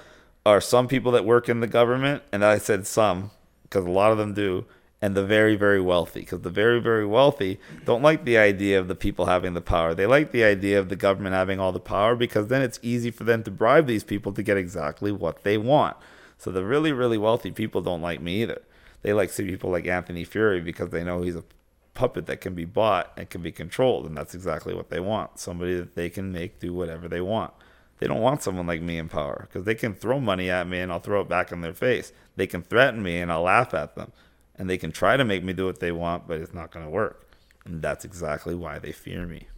[0.44, 3.30] are some people that work in the government, and I said some
[3.62, 4.66] because a lot of them do,
[5.04, 6.20] and the very, very wealthy.
[6.20, 9.92] Because the very, very wealthy don't like the idea of the people having the power.
[9.92, 13.10] They like the idea of the government having all the power because then it's easy
[13.10, 15.98] for them to bribe these people to get exactly what they want.
[16.38, 18.62] So the really, really wealthy people don't like me either.
[19.02, 21.44] They like see people like Anthony Furey because they know he's a
[21.92, 25.38] puppet that can be bought and can be controlled, and that's exactly what they want.
[25.38, 27.52] Somebody that they can make do whatever they want.
[27.98, 30.80] They don't want someone like me in power because they can throw money at me
[30.80, 32.14] and I'll throw it back in their face.
[32.36, 34.10] They can threaten me and I'll laugh at them.
[34.56, 36.84] And they can try to make me do what they want, but it's not going
[36.84, 37.28] to work.
[37.64, 39.48] And that's exactly why they fear me.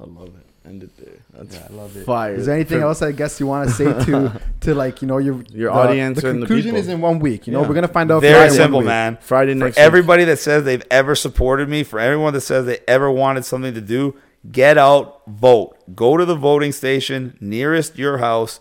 [0.00, 0.46] I love it.
[0.68, 1.14] End it there.
[1.32, 2.04] That's Yeah, I love it.
[2.06, 2.34] fire.
[2.34, 5.08] Is there anything For- else I guess you want to say to to like you
[5.08, 7.46] know your Your the- audience The and the conclusion is in one week.
[7.46, 7.68] You know Yeah.
[7.68, 8.20] we're gonna find out.
[8.22, 9.18] Very Friday simple, man.
[9.20, 9.84] Friday For next week.
[9.84, 13.74] everybody that says they've ever supported me, for everyone that says they ever wanted something
[13.74, 14.14] to do,
[14.52, 15.76] get out, vote.
[15.96, 18.60] Go to the voting station nearest your house,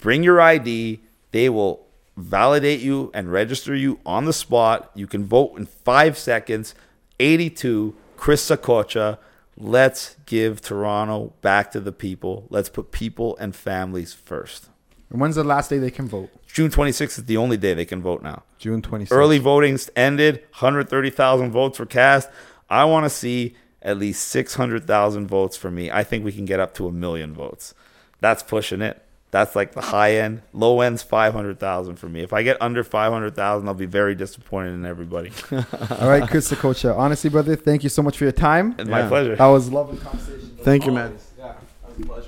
[0.00, 1.00] bring your ID.
[1.32, 1.86] They will
[2.22, 4.90] validate you and register you on the spot.
[4.94, 6.74] You can vote in five seconds.
[7.20, 9.18] 82, Chris Saccoccia.
[9.56, 12.46] Let's give Toronto back to the people.
[12.48, 14.68] Let's put people and families first.
[15.10, 16.30] And when's the last day they can vote?
[16.46, 18.42] June 26th is the only day they can vote now.
[18.58, 19.12] June 26th.
[19.12, 20.36] Early voting's ended.
[20.50, 22.28] 130,000 votes were cast.
[22.68, 25.90] I want to see at least 600,000 votes for me.
[25.90, 27.74] I think we can get up to a million votes.
[28.20, 29.02] That's pushing it.
[29.30, 30.40] That's like the high end.
[30.54, 32.22] Low end's 500,000 for me.
[32.22, 35.32] If I get under 500,000, I'll be very disappointed in everybody.
[35.52, 36.96] All right, Chris Saccoccia.
[36.96, 38.74] Honestly, brother, thank you so much for your time.
[38.78, 39.08] It's my Yeah.
[39.08, 39.36] pleasure.
[39.36, 40.56] That was a lovely conversation.
[40.62, 41.18] Thank you, man.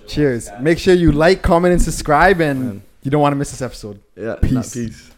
[0.06, 0.50] Cheers.
[0.60, 2.82] Make sure you like, comment, and subscribe, and Man.
[3.02, 4.00] you don't want to miss this episode.
[4.16, 4.34] Yeah.
[4.42, 4.74] Peace.
[4.74, 5.10] Peace.